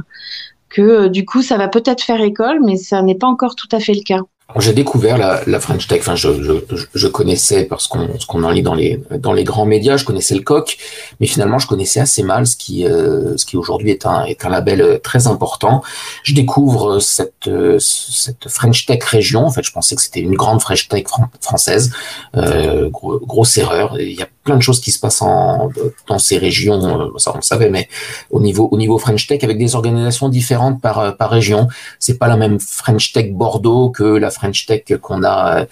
que 0.68 0.82
euh, 0.82 1.08
du 1.08 1.24
coup 1.24 1.42
ça 1.42 1.56
va 1.56 1.68
peut-être 1.68 2.02
faire 2.02 2.20
école, 2.20 2.60
mais 2.64 2.76
ça 2.76 3.02
n'est 3.02 3.14
pas 3.14 3.26
encore 3.26 3.54
tout 3.56 3.68
à 3.72 3.80
fait 3.80 3.94
le 3.94 4.02
cas. 4.02 4.20
J'ai 4.56 4.72
découvert 4.72 5.18
la, 5.18 5.42
la, 5.46 5.60
French 5.60 5.86
Tech. 5.88 6.00
Enfin, 6.00 6.16
je, 6.16 6.42
je, 6.42 6.54
je 6.94 7.06
connaissais 7.06 7.66
parce 7.66 7.86
qu'on 7.86 8.08
qu'on 8.26 8.42
en 8.44 8.50
lit 8.50 8.62
dans 8.62 8.74
les 8.74 8.98
dans 9.10 9.34
les 9.34 9.44
grands 9.44 9.66
médias. 9.66 9.98
Je 9.98 10.06
connaissais 10.06 10.34
le 10.34 10.40
coq, 10.40 10.78
mais 11.20 11.26
finalement, 11.26 11.58
je 11.58 11.66
connaissais 11.66 12.00
assez 12.00 12.22
mal 12.22 12.46
ce 12.46 12.56
qui 12.56 12.86
euh, 12.86 13.36
ce 13.36 13.44
qui 13.44 13.58
aujourd'hui 13.58 13.90
est 13.90 14.06
un 14.06 14.24
est 14.24 14.46
un 14.46 14.48
label 14.48 14.80
euh, 14.80 14.98
très 14.98 15.26
important. 15.26 15.82
Je 16.22 16.32
découvre 16.32 16.98
cette 16.98 17.46
euh, 17.46 17.76
cette 17.78 18.48
French 18.48 18.86
Tech 18.86 19.04
région. 19.04 19.44
En 19.44 19.50
fait, 19.50 19.62
je 19.62 19.70
pensais 19.70 19.94
que 19.94 20.00
c'était 20.00 20.20
une 20.20 20.34
grande 20.34 20.62
French 20.62 20.88
Tech 20.88 21.04
française. 21.42 21.92
Euh, 22.34 22.88
grosse 22.88 23.58
erreur. 23.58 24.00
Il 24.00 24.18
y 24.18 24.22
a 24.22 24.28
plein 24.48 24.56
de 24.56 24.66
choses 24.68 24.80
qui 24.80 24.92
se 24.96 25.00
passent 25.04 25.22
en, 25.22 25.70
dans 26.08 26.20
ces 26.28 26.38
régions. 26.38 26.80
Ça, 27.18 27.32
on 27.34 27.40
le 27.44 27.48
savait, 27.52 27.70
mais 27.76 27.84
au 28.36 28.40
niveau 28.40 28.64
au 28.74 28.78
niveau 28.82 28.96
French 28.98 29.26
Tech, 29.28 29.40
avec 29.48 29.58
des 29.64 29.72
organisations 29.80 30.28
différentes 30.38 30.80
par 30.86 30.96
par 31.20 31.30
région. 31.38 31.68
C'est 32.04 32.18
pas 32.22 32.28
la 32.34 32.38
même 32.42 32.58
French 32.58 33.12
Tech 33.14 33.28
Bordeaux 33.42 33.90
que 33.90 34.08
la 34.26 34.30
French 34.30 34.66
Tech 34.66 34.84
qu'on 35.04 35.22
a 35.22 35.66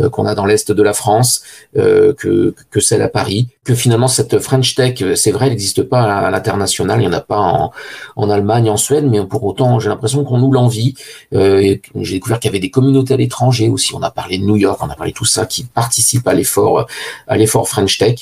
euh, 0.00 0.08
qu'on 0.12 0.26
a 0.26 0.34
dans 0.34 0.46
l'est 0.46 0.68
de 0.72 0.82
la 0.82 0.94
France 0.94 1.30
euh, 1.76 2.14
que 2.20 2.54
que 2.70 2.80
celle 2.80 3.02
à 3.02 3.10
Paris. 3.20 3.42
Que 3.64 3.76
finalement 3.76 4.08
cette 4.08 4.34
French 4.40 4.74
Tech, 4.74 4.94
c'est 5.14 5.30
vrai, 5.30 5.46
elle 5.46 5.52
n'existe 5.52 5.82
pas 5.84 6.02
à 6.26 6.30
l'international. 6.30 7.00
Il 7.00 7.04
y 7.04 7.06
en 7.06 7.12
a 7.12 7.20
pas 7.20 7.38
en, 7.38 7.70
en 8.16 8.30
Allemagne, 8.30 8.68
en 8.68 8.76
Suède, 8.76 9.06
mais 9.08 9.24
pour 9.24 9.44
autant, 9.44 9.78
j'ai 9.78 9.88
l'impression 9.88 10.24
qu'on 10.24 10.38
nous 10.38 10.50
l'envie. 10.50 10.94
Euh, 11.32 11.76
j'ai 12.00 12.14
découvert 12.14 12.40
qu'il 12.40 12.48
y 12.50 12.52
avait 12.52 12.66
des 12.68 12.70
communautés 12.70 13.14
à 13.14 13.16
l'étranger 13.16 13.68
aussi. 13.68 13.94
On 13.94 14.02
a 14.02 14.10
parlé 14.10 14.38
de 14.38 14.44
New 14.44 14.56
York, 14.56 14.78
on 14.82 14.90
a 14.90 14.96
parlé 14.96 15.12
de 15.12 15.16
tout 15.16 15.30
ça 15.36 15.46
qui 15.46 15.62
participe 15.64 16.26
à 16.26 16.34
l'effort 16.34 16.86
à 17.28 17.36
l'effort 17.36 17.68
French 17.68 17.98
Tech. 17.98 18.21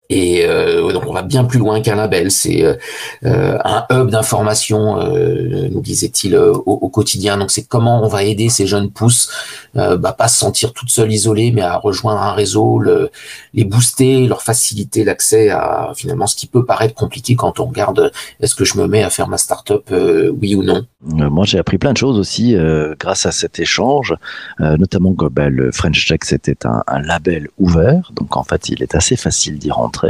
Et 0.11 0.45
euh, 0.45 0.91
donc 0.91 1.03
on 1.07 1.13
va 1.13 1.21
bien 1.21 1.45
plus 1.45 1.57
loin 1.57 1.79
qu'un 1.79 1.95
label. 1.95 2.31
C'est 2.31 2.63
euh, 2.65 3.57
un 3.63 3.85
hub 3.89 4.09
d'information, 4.09 4.99
euh, 4.99 5.69
nous 5.71 5.79
disait-il 5.79 6.35
au, 6.35 6.61
au, 6.65 6.89
quotidien. 6.89 7.37
Donc 7.37 7.49
c'est 7.49 7.63
comment 7.63 8.03
on 8.03 8.09
va 8.09 8.23
aider 8.23 8.49
ces 8.49 8.67
jeunes 8.67 8.91
pousses 8.91 9.29
euh, 9.77 9.95
bah, 9.95 10.11
pas 10.11 10.27
se 10.27 10.37
sentir 10.37 10.73
toute 10.73 10.89
seule 10.89 11.11
isolée, 11.13 11.51
mais 11.51 11.61
à 11.61 11.77
rejoindre 11.77 12.21
un 12.21 12.33
réseau, 12.33 12.77
le, 12.77 13.09
les 13.53 13.63
booster, 13.63 14.27
leur 14.27 14.41
faciliter 14.41 15.05
l'accès 15.05 15.49
à 15.49 15.93
finalement 15.95 16.27
ce 16.27 16.35
qui 16.35 16.47
peut 16.47 16.65
paraître 16.65 16.93
compliqué 16.93 17.35
quand 17.35 17.61
on 17.61 17.65
regarde 17.67 18.11
est-ce 18.41 18.53
que 18.53 18.65
je 18.65 18.77
me 18.77 18.87
mets 18.87 19.03
à 19.03 19.09
faire 19.09 19.29
ma 19.29 19.37
startup, 19.37 19.83
euh, 19.91 20.29
oui 20.41 20.55
ou 20.55 20.63
non. 20.63 20.85
Euh, 21.19 21.29
moi, 21.29 21.45
j'ai 21.45 21.57
appris 21.57 21.77
plein 21.77 21.93
de 21.93 21.97
choses 21.97 22.19
aussi 22.19 22.55
euh, 22.55 22.95
grâce 22.99 23.25
à 23.25 23.31
cet 23.31 23.59
échange, 23.59 24.13
notamment 24.59 25.13
que 25.13 25.25
bah, 25.25 25.49
le 25.49 25.71
French 25.71 26.05
Tech 26.05 26.19
c'était 26.23 26.65
un, 26.65 26.83
un, 26.87 27.01
label 27.01 27.47
ouvert, 27.57 28.11
donc 28.13 28.35
en 28.35 28.43
fait, 28.43 28.69
il 28.69 28.83
est 28.83 28.93
assez 28.95 29.15
facile 29.15 29.57
d'y 29.57 29.71
rentrer. 29.71 30.00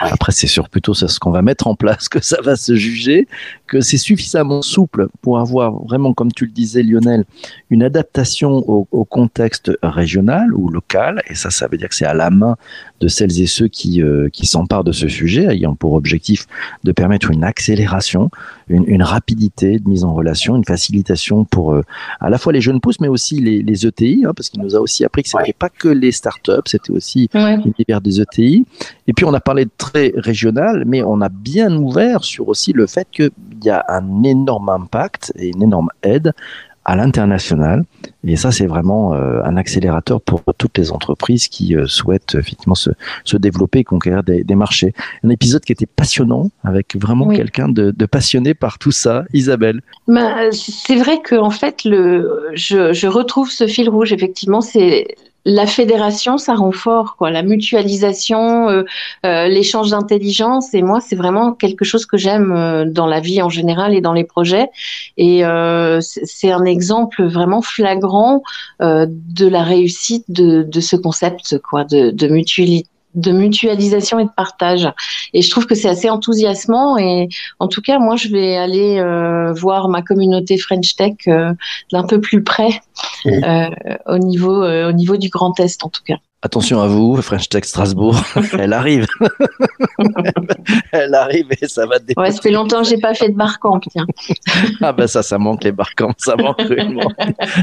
Après, 0.00 0.32
c'est 0.32 0.46
sur 0.46 0.68
plutôt 0.68 0.94
ce 0.94 1.18
qu'on 1.18 1.30
va 1.30 1.42
mettre 1.42 1.66
en 1.66 1.74
place 1.74 2.08
que 2.08 2.22
ça 2.22 2.40
va 2.42 2.56
se 2.56 2.74
juger, 2.76 3.28
que 3.66 3.80
c'est 3.80 3.98
suffisamment 3.98 4.62
souple 4.62 5.08
pour 5.22 5.38
avoir 5.38 5.72
vraiment, 5.84 6.12
comme 6.14 6.32
tu 6.32 6.46
le 6.46 6.52
disais, 6.52 6.82
Lionel, 6.82 7.24
une 7.70 7.82
adaptation 7.82 8.64
au, 8.68 8.86
au 8.90 9.04
contexte 9.04 9.72
régional 9.82 10.54
ou 10.54 10.68
local, 10.68 11.22
et 11.28 11.34
ça, 11.34 11.50
ça 11.50 11.68
veut 11.68 11.78
dire 11.78 11.88
que 11.88 11.94
c'est 11.94 12.06
à 12.06 12.14
la 12.14 12.30
main 12.30 12.56
de 13.00 13.08
celles 13.08 13.40
et 13.40 13.46
ceux 13.46 13.68
qui, 13.68 14.02
euh, 14.02 14.28
qui 14.32 14.46
s'emparent 14.46 14.84
de 14.84 14.92
ce 14.92 15.08
sujet, 15.08 15.44
ayant 15.44 15.74
pour 15.74 15.94
objectif 15.94 16.46
de 16.84 16.92
permettre 16.92 17.30
une 17.30 17.44
accélération, 17.44 18.30
une, 18.68 18.84
une 18.86 19.02
rapidité 19.02 19.78
de 19.78 19.88
mise 19.88 20.04
en 20.04 20.14
relation, 20.14 20.56
une 20.56 20.64
facilitation 20.64 21.44
pour 21.44 21.72
euh, 21.72 21.82
à 22.20 22.30
la 22.30 22.38
fois 22.38 22.52
les 22.52 22.60
jeunes 22.60 22.80
pousses, 22.80 23.00
mais 23.00 23.08
aussi 23.08 23.40
les, 23.40 23.62
les 23.62 23.86
ETI, 23.86 24.24
hein, 24.26 24.32
parce 24.34 24.48
qu'il 24.48 24.62
nous 24.62 24.74
a 24.74 24.80
aussi 24.80 25.04
appris 25.04 25.22
que 25.22 25.28
ce 25.28 25.36
n'était 25.36 25.48
ouais. 25.48 25.56
pas 25.58 25.68
que 25.68 25.88
les 25.88 26.12
startups, 26.12 26.52
c'était 26.66 26.92
aussi 26.92 27.28
ouais. 27.34 27.58
l'univers 27.58 28.00
des 28.00 28.20
ETI. 28.20 28.66
Et 29.06 29.12
puis 29.12 29.24
on 29.24 29.34
a 29.34 29.40
parlé 29.40 29.64
de 29.64 29.70
très 29.76 30.12
régional, 30.16 30.84
mais 30.86 31.02
on 31.02 31.20
a 31.20 31.28
bien 31.28 31.74
ouvert 31.76 32.24
sur 32.24 32.48
aussi 32.48 32.72
le 32.72 32.86
fait 32.86 33.06
qu'il 33.10 33.30
y 33.62 33.70
a 33.70 33.84
un 33.88 34.22
énorme 34.22 34.68
impact 34.68 35.32
et 35.36 35.48
une 35.48 35.62
énorme 35.62 35.88
aide 36.02 36.32
à 36.86 36.94
l'international. 36.94 37.82
Et 38.24 38.36
ça, 38.36 38.52
c'est 38.52 38.66
vraiment 38.66 39.12
euh, 39.12 39.42
un 39.44 39.56
accélérateur 39.56 40.20
pour 40.20 40.42
toutes 40.56 40.78
les 40.78 40.92
entreprises 40.92 41.48
qui 41.48 41.76
euh, 41.76 41.86
souhaitent 41.86 42.36
effectivement 42.36 42.76
se, 42.76 42.90
se 43.24 43.36
développer 43.36 43.80
et 43.80 43.84
conquérir 43.84 44.22
des, 44.22 44.44
des, 44.44 44.54
marchés. 44.54 44.94
Un 45.24 45.30
épisode 45.30 45.62
qui 45.62 45.72
était 45.72 45.86
passionnant, 45.86 46.48
avec 46.62 46.96
vraiment 46.96 47.26
oui. 47.26 47.36
quelqu'un 47.36 47.68
de, 47.68 47.90
de, 47.90 48.06
passionné 48.06 48.54
par 48.54 48.78
tout 48.78 48.92
ça, 48.92 49.24
Isabelle. 49.32 49.82
Ben, 50.06 50.50
c'est 50.52 50.96
vrai 50.96 51.20
que 51.22 51.34
en 51.34 51.50
fait, 51.50 51.84
le, 51.84 52.50
je, 52.54 52.92
je 52.92 53.06
retrouve 53.08 53.50
ce 53.50 53.66
fil 53.66 53.88
rouge. 53.90 54.12
Effectivement, 54.12 54.60
c'est 54.60 55.16
la 55.46 55.68
fédération, 55.68 56.38
ça 56.38 56.56
rend 56.56 56.72
fort, 56.72 57.14
quoi. 57.16 57.30
La 57.30 57.44
mutualisation, 57.44 58.68
euh, 58.68 58.82
euh, 59.24 59.46
l'échange 59.46 59.90
d'intelligence. 59.90 60.74
Et 60.74 60.82
moi, 60.82 61.00
c'est 61.00 61.14
vraiment 61.14 61.52
quelque 61.52 61.84
chose 61.84 62.04
que 62.04 62.16
j'aime 62.16 62.52
euh, 62.52 62.84
dans 62.84 63.06
la 63.06 63.20
vie 63.20 63.40
en 63.40 63.48
général 63.48 63.94
et 63.94 64.00
dans 64.00 64.12
les 64.12 64.24
projets. 64.24 64.66
Et 65.16 65.42
c'est 66.00 66.50
un 66.50 66.64
exemple 66.64 67.24
vraiment 67.24 67.62
flagrant 67.62 68.42
de 68.80 69.46
la 69.46 69.62
réussite 69.62 70.24
de, 70.28 70.62
de 70.64 70.80
ce 70.80 70.96
concept, 70.96 71.58
quoi, 71.58 71.84
de, 71.84 72.10
de 72.10 72.26
mutualité 72.26 72.88
de 73.16 73.32
mutualisation 73.32 74.18
et 74.18 74.24
de 74.24 74.30
partage. 74.36 74.88
Et 75.32 75.42
je 75.42 75.50
trouve 75.50 75.66
que 75.66 75.74
c'est 75.74 75.88
assez 75.88 76.08
enthousiasmant. 76.08 76.98
Et 76.98 77.28
en 77.58 77.66
tout 77.66 77.80
cas, 77.80 77.98
moi, 77.98 78.16
je 78.16 78.28
vais 78.28 78.56
aller 78.56 78.98
euh, 78.98 79.52
voir 79.52 79.88
ma 79.88 80.02
communauté 80.02 80.58
French 80.58 80.94
Tech 80.94 81.14
euh, 81.26 81.52
d'un 81.90 82.04
peu 82.04 82.20
plus 82.20 82.44
près, 82.44 82.80
euh, 83.26 83.70
au 84.06 84.18
niveau 84.18 84.64
au 84.64 84.92
niveau 84.92 85.16
du 85.16 85.28
Grand 85.28 85.58
Est, 85.58 85.84
en 85.84 85.88
tout 85.88 86.02
cas. 86.06 86.16
Attention 86.42 86.80
à 86.80 86.86
vous, 86.86 87.20
French 87.22 87.48
Tech 87.48 87.64
Strasbourg, 87.64 88.14
elle 88.58 88.74
arrive. 88.74 89.06
elle 90.92 91.14
arrive 91.14 91.46
et 91.60 91.66
ça 91.66 91.86
va 91.86 91.98
dépasser. 91.98 92.20
Ouais, 92.20 92.30
ça 92.30 92.42
fait 92.42 92.50
longtemps 92.50 92.82
que 92.82 92.88
j'ai 92.88 92.98
pas 92.98 93.14
fait 93.14 93.30
de 93.30 93.34
barcamp, 93.36 93.80
tiens. 93.80 94.06
ah 94.82 94.92
ben 94.92 95.06
ça, 95.06 95.22
ça 95.22 95.38
manque 95.38 95.64
les 95.64 95.72
barcamps, 95.72 96.12
ça 96.18 96.36
manque 96.36 96.58
cruellement. 96.58 97.10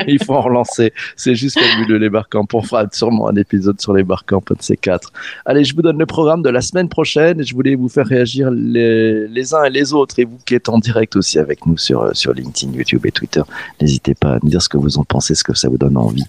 Il 0.08 0.22
faut 0.24 0.34
en 0.34 0.42
relancer. 0.42 0.92
C'est 1.16 1.36
juste 1.36 1.60
fabuleux 1.60 1.98
les 1.98 2.10
barcamps. 2.10 2.46
On 2.52 2.62
fera 2.64 2.86
sûrement 2.92 3.30
un 3.30 3.36
épisode 3.36 3.80
sur 3.80 3.94
les 3.94 4.04
barcamps, 4.04 4.44
un 4.50 4.56
de 4.56 4.62
ces 4.62 4.76
quatre. 4.76 5.14
Allez, 5.46 5.64
je 5.64 5.76
vous 5.76 5.84
donne 5.84 6.00
le 6.00 6.08
programme 6.08 6.42
de 6.42 6.50
la 6.50 6.62
semaine 6.62 6.90
prochaine 6.90 7.40
et 7.40 7.44
je 7.44 7.54
voulais 7.54 7.76
vous 7.76 7.90
faire 7.90 8.08
réagir 8.08 8.50
les, 8.52 9.28
les 9.28 9.54
uns 9.54 9.64
et 9.66 9.70
les 9.70 9.94
autres 9.94 10.18
et 10.18 10.26
vous 10.26 10.40
qui 10.46 10.56
êtes 10.56 10.68
en 10.68 10.80
direct 10.80 11.16
aussi 11.16 11.38
avec 11.38 11.66
nous 11.68 11.78
sur, 11.78 12.16
sur 12.16 12.34
LinkedIn, 12.34 12.74
YouTube 12.74 13.06
et 13.06 13.12
Twitter. 13.12 13.44
N'hésitez 13.80 14.16
pas 14.16 14.34
à 14.34 14.40
me 14.42 14.50
dire 14.50 14.64
ce 14.64 14.70
que 14.70 14.78
vous 14.78 14.98
en 14.98 15.04
pensez, 15.04 15.36
ce 15.36 15.44
que 15.44 15.54
ça 15.54 15.70
vous 15.70 15.78
donne 15.78 15.96
envie. 15.96 16.26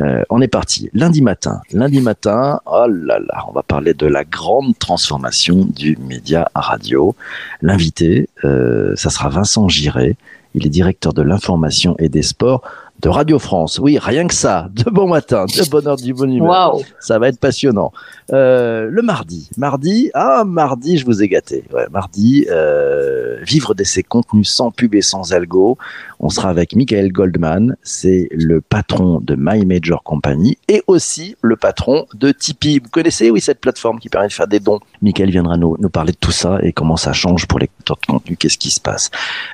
Euh, 0.00 0.22
on 0.28 0.42
est 0.42 0.48
parti. 0.48 0.90
Lundi 0.92 1.22
matin. 1.22 1.62
Lundi 1.72 1.85
matin, 2.00 2.60
oh 2.66 2.86
là 2.88 3.18
là, 3.18 3.44
on 3.48 3.52
va 3.52 3.62
parler 3.62 3.94
de 3.94 4.06
la 4.06 4.24
grande 4.24 4.78
transformation 4.78 5.64
du 5.64 5.96
média 5.96 6.50
radio. 6.54 7.14
L'invité, 7.62 8.28
euh, 8.44 8.94
ça 8.96 9.10
sera 9.10 9.28
Vincent 9.28 9.68
Giré. 9.68 10.16
Il 10.54 10.66
est 10.66 10.70
directeur 10.70 11.12
de 11.12 11.22
l'information 11.22 11.96
et 11.98 12.08
des 12.08 12.22
sports 12.22 12.62
de 13.00 13.08
Radio 13.08 13.38
France. 13.38 13.78
Oui, 13.78 13.98
rien 13.98 14.26
que 14.26 14.34
ça. 14.34 14.68
De 14.76 14.90
bon 14.90 15.08
matin, 15.08 15.46
de 15.46 15.70
bonne 15.70 15.86
heure, 15.86 15.96
du 15.96 16.14
bon 16.14 16.30
humeur. 16.30 16.78
Ça 17.00 17.18
va 17.18 17.28
être 17.28 17.38
passionnant. 17.38 17.92
Euh, 18.32 18.88
le 18.90 19.02
mardi. 19.02 19.48
Mardi, 19.56 20.10
ah, 20.14 20.44
mardi, 20.44 20.98
je 20.98 21.06
vous 21.06 21.22
ai 21.22 21.28
gâté. 21.28 21.64
Ouais, 21.72 21.86
mardi, 21.90 22.46
euh, 22.50 23.38
vivre 23.42 23.74
de 23.74 23.84
ses 23.84 24.02
contenus 24.02 24.48
sans 24.48 24.70
pub 24.70 24.94
et 24.94 25.02
sans 25.02 25.32
algo. 25.32 25.78
On 26.20 26.28
sera 26.28 26.50
avec 26.50 26.74
Michael 26.74 27.12
Goldman. 27.12 27.76
C'est 27.82 28.28
le 28.32 28.60
patron 28.60 29.20
de 29.20 29.34
My 29.38 29.64
Major 29.64 30.02
Company 30.02 30.58
et 30.68 30.82
aussi 30.86 31.36
le 31.42 31.56
patron 31.56 32.06
de 32.14 32.32
Tipeee. 32.32 32.80
Vous 32.80 32.90
connaissez, 32.90 33.30
oui, 33.30 33.40
cette 33.40 33.60
plateforme 33.60 33.98
qui 33.98 34.08
permet 34.08 34.28
de 34.28 34.32
faire 34.32 34.48
des 34.48 34.60
dons. 34.60 34.80
Michael 35.02 35.30
viendra 35.30 35.56
nous, 35.56 35.76
nous 35.78 35.90
parler 35.90 36.12
de 36.12 36.18
tout 36.18 36.32
ça 36.32 36.58
et 36.62 36.72
comment 36.72 36.96
ça 36.96 37.12
change 37.12 37.46
pour 37.46 37.58
les 37.58 37.68
de 37.94 38.06
contenu. 38.06 38.36
Qu'est-ce 38.36 38.58
qui 38.58 38.70
se 38.70 38.80
passe? 38.80 39.10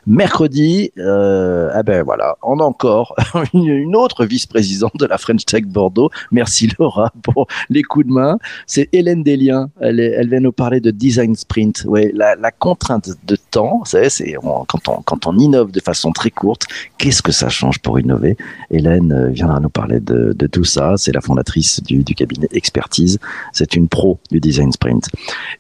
Mercredi, 0.07 0.93
euh, 0.99 1.71
ah 1.73 1.83
ben 1.83 2.03
voilà, 2.03 2.37
on 2.43 2.59
a 2.61 2.63
encore 2.63 3.15
une, 3.53 3.97
autre 3.97 4.25
vice-présidente 4.25 4.97
de 4.99 5.07
la 5.07 5.19
French 5.19 5.45
Tech 5.45 5.65
Bordeaux. 5.65 6.11
Merci 6.31 6.69
Laura 6.79 7.13
pour 7.23 7.47
les 7.69 7.83
coups 7.83 8.07
de 8.07 8.13
main. 8.13 8.39
C'est 8.67 8.89
Hélène 8.93 9.23
Delien. 9.23 9.71
Elle, 9.81 10.29
vient 10.29 10.41
nous 10.41 10.53
parler 10.53 10.81
de 10.81 10.91
design 10.91 11.35
sprint. 11.35 11.85
Ouais, 11.87 12.13
la, 12.15 12.51
contrainte 12.51 13.11
de 13.25 13.37
temps, 13.51 13.83
c'est 13.85 14.35
quand 14.69 14.89
on, 14.89 15.03
quand 15.03 15.27
on 15.27 15.39
innove 15.39 15.71
de 15.71 15.81
façon 15.81 16.13
très 16.13 16.31
courte, 16.31 16.67
qu'est-ce 16.99 17.23
que 17.23 17.33
ça 17.33 17.49
change 17.49 17.79
pour 17.79 17.99
innover? 17.99 18.37
Hélène 18.71 19.13
euh, 19.13 19.29
viendra 19.29 19.61
nous 19.61 19.71
parler 19.71 20.01
de, 20.01 20.33
tout 20.47 20.65
ça. 20.65 20.95
C'est 20.97 21.13
la 21.13 21.21
fondatrice 21.21 21.83
du, 21.83 22.05
du 22.05 22.15
cabinet 22.15 22.49
Expertise. 22.53 23.19
C'est 23.53 23.75
une 23.75 23.89
pro 23.89 24.19
du 24.31 24.41
design 24.41 24.73
sprint. 24.73 25.09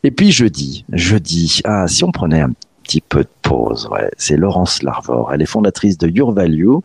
Et 0.02 0.10
puis 0.10 0.32
jeudi, 0.32 0.84
jeudi, 0.92 1.60
ah, 1.64 1.86
si 1.88 2.04
on 2.04 2.12
prenait 2.12 2.40
un 2.40 2.52
petit 2.82 3.00
peu 3.00 3.20
de 3.20 3.28
pause. 3.42 3.88
Ouais. 3.90 4.10
C'est 4.18 4.36
Laurence 4.36 4.82
Larvor. 4.82 5.32
Elle 5.32 5.42
est 5.42 5.46
fondatrice 5.46 5.98
de 5.98 6.08
Your 6.08 6.32
Value 6.32 6.76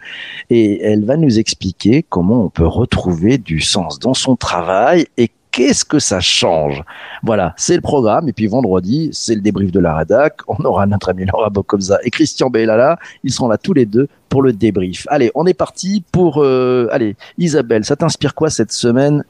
et 0.49 0.81
elle 0.83 1.05
va 1.05 1.17
nous 1.17 1.39
expliquer 1.39 2.03
comment 2.07 2.45
on 2.45 2.49
peut 2.49 2.67
retrouver 2.67 3.37
du 3.37 3.59
sens 3.59 3.99
dans 3.99 4.13
son 4.13 4.35
travail 4.35 5.07
et 5.17 5.31
qu'est-ce 5.51 5.85
que 5.85 5.97
ça 5.97 6.19
change 6.19 6.83
Voilà, 7.23 7.53
c'est 7.57 7.75
le 7.75 7.81
programme. 7.81 8.29
Et 8.29 8.33
puis 8.33 8.47
vendredi, 8.47 9.09
c'est 9.11 9.35
le 9.35 9.41
débrief 9.41 9.71
de 9.71 9.79
la 9.79 9.95
rédac. 9.95 10.37
On 10.47 10.63
aura 10.63 10.85
notre 10.85 11.09
ami 11.09 11.25
Laura 11.25 11.49
Bocobza 11.49 11.97
et 12.03 12.11
Christian 12.11 12.49
Bellala. 12.49 12.99
Ils 13.23 13.33
seront 13.33 13.47
là 13.47 13.57
tous 13.57 13.73
les 13.73 13.85
deux 13.85 14.07
pour 14.29 14.41
le 14.41 14.53
débrief. 14.53 15.07
Allez, 15.09 15.31
on 15.35 15.45
est 15.45 15.55
parti 15.55 16.03
pour... 16.11 16.43
Euh, 16.43 16.87
allez, 16.91 17.15
Isabelle, 17.37 17.85
ça 17.85 17.95
t'inspire 17.95 18.35
quoi 18.35 18.49
cette 18.49 18.71
semaine 18.71 19.23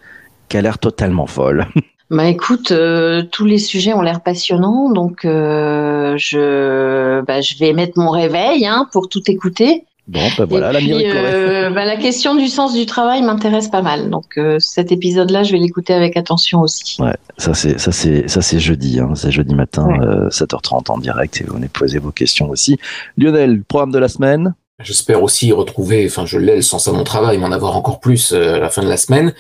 qui 0.49 0.58
a 0.58 0.62
l'air 0.62 0.80
totalement 0.80 1.27
folle? 1.27 1.65
Bah 2.10 2.26
écoute, 2.28 2.72
euh, 2.72 3.22
tous 3.32 3.46
les 3.46 3.58
sujets 3.58 3.93
ont 3.93 4.02
l'air 4.02 4.22
passionnants, 4.22 4.89
donc 4.89 5.26
euh, 5.26 6.15
je, 6.17 7.20
bah, 7.22 7.41
je 7.41 7.58
vais 7.58 7.74
mettre 7.74 8.00
mon 8.00 8.12
réveil 8.12 8.65
hein, 8.65 8.88
pour 8.93 9.10
tout 9.10 9.30
écouter. 9.30 9.84
Bon, 10.08 10.22
ben 10.38 10.46
voilà, 10.46 10.72
la 10.72 10.80
euh, 10.80 11.70
bah, 11.70 11.84
La 11.84 11.98
question 11.98 12.36
du 12.36 12.48
sens 12.48 12.74
du 12.74 12.86
travail 12.86 13.24
m'intéresse 13.24 13.67
pas 13.67 13.82
mal, 13.82 14.10
donc 14.10 14.38
euh, 14.38 14.56
cet 14.58 14.93
épisode-là, 14.93 15.43
je 15.43 15.52
vais 15.52 15.58
l'écouter 15.58 15.93
avec 15.93 16.15
attention 16.15 16.62
aussi. 16.62 16.96
Ouais, 17.02 17.17
ça 17.38 17.54
c'est 17.54 17.78
ça 17.78 17.91
c'est 17.91 18.30
ça 18.30 18.41
c'est 18.41 18.60
jeudi, 18.60 19.02
hein, 19.02 19.12
c'est 19.15 19.32
jeudi 19.32 19.54
matin, 19.54 19.88
7h30 20.30 20.89
en 20.89 20.98
direct, 21.00 21.41
et 21.41 21.43
vous 21.43 21.56
venez 21.56 21.67
poser 21.67 22.00
vos 22.00 22.12
questions 22.12 22.50
aussi. 22.50 22.78
Lionel, 23.17 23.63
programme 23.63 23.91
de 23.91 24.00
la 24.00 24.08
semaine? 24.08 24.56
J'espère 24.82 25.24
aussi 25.24 25.52
retrouver, 25.52 26.06
enfin 26.06 26.26
je 26.26 26.38
l'ai 26.38 26.56
le 26.56 26.62
sens 26.62 26.88
à 26.88 26.93
mon 26.93 27.04
travail, 27.04 27.38
m'en 27.38 27.52
avoir 27.52 27.76
encore 27.76 28.00
plus 28.00 28.32
à 28.32 28.60
la 28.60 28.70
fin 28.70 28.82
de 28.82 28.88
la 28.88 28.96
semaine. 28.96 29.34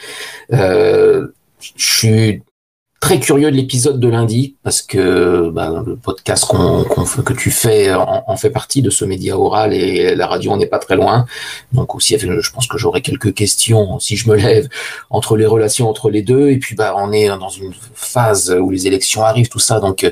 je 0.51 1.29
suis 1.77 2.41
très 2.99 3.19
curieux 3.19 3.51
de 3.51 3.55
l'épisode 3.55 3.99
de 3.99 4.07
lundi 4.07 4.55
parce 4.63 4.81
que 4.81 5.49
bah, 5.49 5.83
le 5.85 5.95
podcast 5.95 6.45
que 6.47 7.33
tu 7.33 7.51
fais 7.51 7.93
en, 7.93 8.35
fait 8.37 8.49
partie 8.49 8.81
de 8.81 8.89
ce 8.89 9.05
média 9.05 9.37
oral 9.37 9.73
et 9.73 10.15
la 10.15 10.27
radio 10.27 10.51
on 10.51 10.57
n'est 10.57 10.67
pas 10.67 10.79
très 10.79 10.95
loin. 10.95 11.25
Donc 11.73 11.95
aussi, 11.95 12.17
je 12.17 12.51
pense 12.51 12.67
que 12.67 12.77
j'aurai 12.77 13.01
quelques 13.01 13.33
questions 13.33 13.99
si 13.99 14.17
je 14.17 14.29
me 14.29 14.35
lève 14.35 14.67
entre 15.09 15.37
les 15.37 15.45
relations 15.45 15.89
entre 15.89 16.09
les 16.09 16.21
deux. 16.21 16.49
Et 16.49 16.57
puis 16.57 16.75
bah 16.75 16.93
on 16.97 17.11
est 17.11 17.27
dans 17.27 17.49
une 17.49 17.73
phase 17.93 18.55
où 18.59 18.71
les 18.71 18.87
élections 18.87 19.23
arrivent, 19.23 19.49
tout 19.49 19.59
ça. 19.59 19.79
Donc 19.79 20.11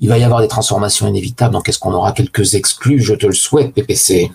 il 0.00 0.08
va 0.08 0.18
y 0.18 0.22
avoir 0.22 0.40
des 0.40 0.48
transformations 0.48 1.08
inévitables. 1.08 1.52
Donc 1.52 1.68
est-ce 1.68 1.78
qu'on 1.78 1.92
aura 1.92 2.12
quelques 2.12 2.54
exclus? 2.54 3.00
Je 3.00 3.14
te 3.14 3.26
le 3.26 3.34
souhaite, 3.34 3.74
PPC. 3.74 4.30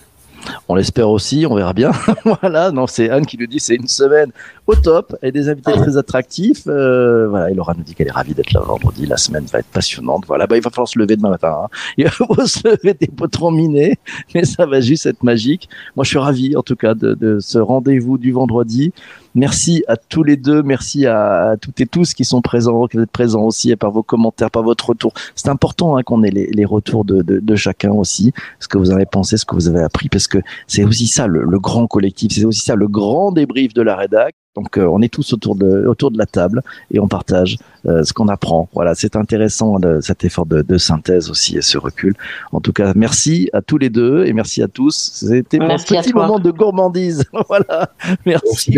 On 0.68 0.76
l'espère 0.76 1.10
aussi, 1.10 1.46
on 1.50 1.56
verra 1.56 1.74
bien. 1.74 1.92
voilà, 2.42 2.72
non, 2.72 2.88
c'est 2.88 3.10
Anne 3.10 3.26
qui 3.26 3.38
nous 3.38 3.48
dit 3.48 3.60
c'est 3.60 3.76
une 3.76 3.88
semaine 3.88 4.32
au 4.68 4.76
top 4.76 5.16
et 5.22 5.32
des 5.32 5.50
invités 5.50 5.72
très 5.74 5.98
attractifs. 5.98 6.64
Euh, 6.68 7.28
voilà, 7.28 7.52
et 7.52 7.54
Laura 7.54 7.74
nous 7.76 7.84
dit 7.84 7.94
qu'elle 7.94 8.08
est 8.08 8.12
ravie 8.12 8.34
d'être 8.34 8.54
là 8.54 8.62
vendredi. 8.62 9.06
La 9.06 9.18
semaine 9.18 9.46
va 9.46 9.60
être 9.60 9.68
passionnante. 9.68 10.26
Voilà, 10.28 10.48
bah, 10.48 10.58
il 10.58 10.64
va 10.64 10.70
falloir 10.70 10.88
se 10.88 10.98
lever 10.98 11.16
demain 11.16 11.30
matin. 11.30 11.56
Hein. 11.64 11.68
Il 11.98 12.06
va 12.06 12.46
se 12.46 12.68
lever 12.68 12.94
des 12.94 13.08
potrons 13.08 13.52
minés, 13.52 13.98
mais 14.34 14.44
ça 14.44 14.66
va 14.66 14.82
juste 14.82 15.06
être 15.06 15.24
magique. 15.24 15.70
Moi, 15.96 16.04
je 16.04 16.10
suis 16.10 16.18
ravi, 16.18 16.56
en 16.56 16.64
tout 16.64 16.76
cas, 16.76 16.94
de, 16.94 17.14
de 17.14 17.40
ce 17.40 17.58
rendez-vous 17.58 18.18
du 18.18 18.32
vendredi. 18.32 18.92
Merci 19.36 19.84
à 19.90 19.98
tous 19.98 20.24
les 20.24 20.38
deux, 20.38 20.64
merci 20.64 21.06
à, 21.06 21.58
toutes 21.60 21.82
et 21.82 21.86
tous 21.86 22.14
qui 22.14 22.24
sont 22.24 22.42
présents, 22.42 22.88
qui 22.88 22.98
êtes 22.98 23.12
présents 23.12 23.44
aussi, 23.44 23.70
et 23.70 23.76
par 23.76 23.92
vos 23.92 24.02
commentaires, 24.02 24.50
par 24.50 24.64
votre 24.64 24.90
retour. 24.90 25.12
C'est 25.36 25.50
important 25.50 25.98
hein, 25.98 26.04
qu'on 26.04 26.24
ait 26.24 26.32
les, 26.32 26.48
les 26.48 26.64
retours 26.64 27.04
de, 27.04 27.22
de, 27.22 27.40
de, 27.40 27.56
chacun 27.58 27.92
aussi, 27.92 28.32
ce 28.62 28.70
que 28.70 28.78
vous 28.78 28.92
avez 28.92 29.06
pensé, 29.06 29.36
ce 29.36 29.44
que 29.44 29.54
vous 29.54 29.68
avez 29.68 29.82
appris, 29.82 30.08
parce 30.08 30.28
que 30.28 30.38
c'est 30.68 30.86
aussi 30.86 31.08
ça 31.08 31.28
le, 31.28 31.44
le 31.44 31.60
grand 31.60 31.86
collectif, 31.86 32.32
c'est 32.32 32.46
aussi 32.46 32.62
ça 32.62 32.76
le 32.76 32.88
grand 32.88 33.34
débrief 33.34 33.74
de 33.74 33.82
la 33.82 33.98
rédac. 33.98 34.36
Donc 34.56 34.78
euh, 34.78 34.88
on 34.88 35.02
est 35.02 35.14
tous 35.14 35.34
autour 35.34 35.56
de 35.56 35.86
autour 35.86 36.12
de 36.12 36.18
la 36.18 36.26
table 36.26 36.64
et 36.92 37.00
on 37.00 37.08
partage 37.08 37.58
euh, 37.86 38.04
ce 38.04 38.14
qu'on 38.14 38.28
apprend. 38.30 38.70
Voilà, 38.74 38.96
c'est 38.96 39.16
intéressant 39.16 39.78
cet 40.02 40.24
effort 40.24 40.46
de, 40.46 40.62
de, 40.62 40.78
synthèse 40.78 41.30
aussi 41.30 41.58
et 41.58 41.62
ce 41.62 41.78
recul. 41.78 42.16
En 42.52 42.62
tout 42.62 42.74
cas, 42.74 42.94
merci 42.96 43.50
à 43.54 43.62
tous 43.62 43.78
les 43.78 43.90
deux 43.90 44.26
et 44.26 44.34
merci 44.34 44.64
à 44.64 44.68
tous. 44.68 44.96
C'était 45.14 45.60
mon 45.60 45.76
petit 45.76 46.14
moment 46.14 46.40
de 46.40 46.52
gourmandise. 46.52 47.26
voilà, 47.50 47.90
merci. 48.26 48.78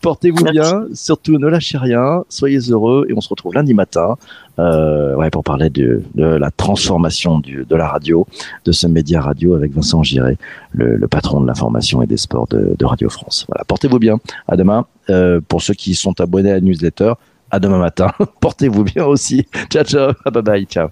Portez-vous 0.00 0.44
bien, 0.44 0.84
surtout 0.92 1.38
ne 1.38 1.48
lâchez 1.48 1.78
rien, 1.78 2.24
soyez 2.28 2.58
heureux 2.70 3.06
et 3.08 3.14
on 3.14 3.20
se 3.20 3.28
retrouve 3.28 3.54
lundi 3.54 3.74
matin 3.74 4.16
euh, 4.58 5.14
ouais, 5.16 5.30
pour 5.30 5.42
parler 5.42 5.70
de, 5.70 6.02
de 6.14 6.24
la 6.24 6.50
transformation 6.50 7.38
du, 7.38 7.64
de 7.64 7.76
la 7.76 7.88
radio, 7.88 8.26
de 8.64 8.72
ce 8.72 8.86
média 8.86 9.20
radio 9.20 9.54
avec 9.54 9.72
Vincent 9.72 10.02
Giré, 10.02 10.38
le, 10.72 10.96
le 10.96 11.08
patron 11.08 11.40
de 11.40 11.46
l'information 11.46 12.02
et 12.02 12.06
des 12.06 12.16
sports 12.16 12.46
de, 12.48 12.74
de, 12.78 12.84
Radio 12.84 13.08
France. 13.08 13.46
Voilà, 13.48 13.64
portez-vous 13.64 13.98
bien. 13.98 14.18
À 14.46 14.56
demain. 14.56 14.86
Euh, 15.10 15.40
pour 15.46 15.62
ceux 15.62 15.74
qui 15.74 15.94
sont 15.94 16.20
abonnés 16.20 16.50
à 16.50 16.54
la 16.54 16.60
newsletter, 16.60 17.14
à 17.50 17.58
demain 17.58 17.78
matin. 17.78 18.12
Portez-vous 18.40 18.84
bien 18.84 19.04
aussi. 19.04 19.46
Ciao, 19.70 19.84
ciao. 19.84 20.12
Bye 20.30 20.42
bye. 20.42 20.64
Ciao. 20.66 20.88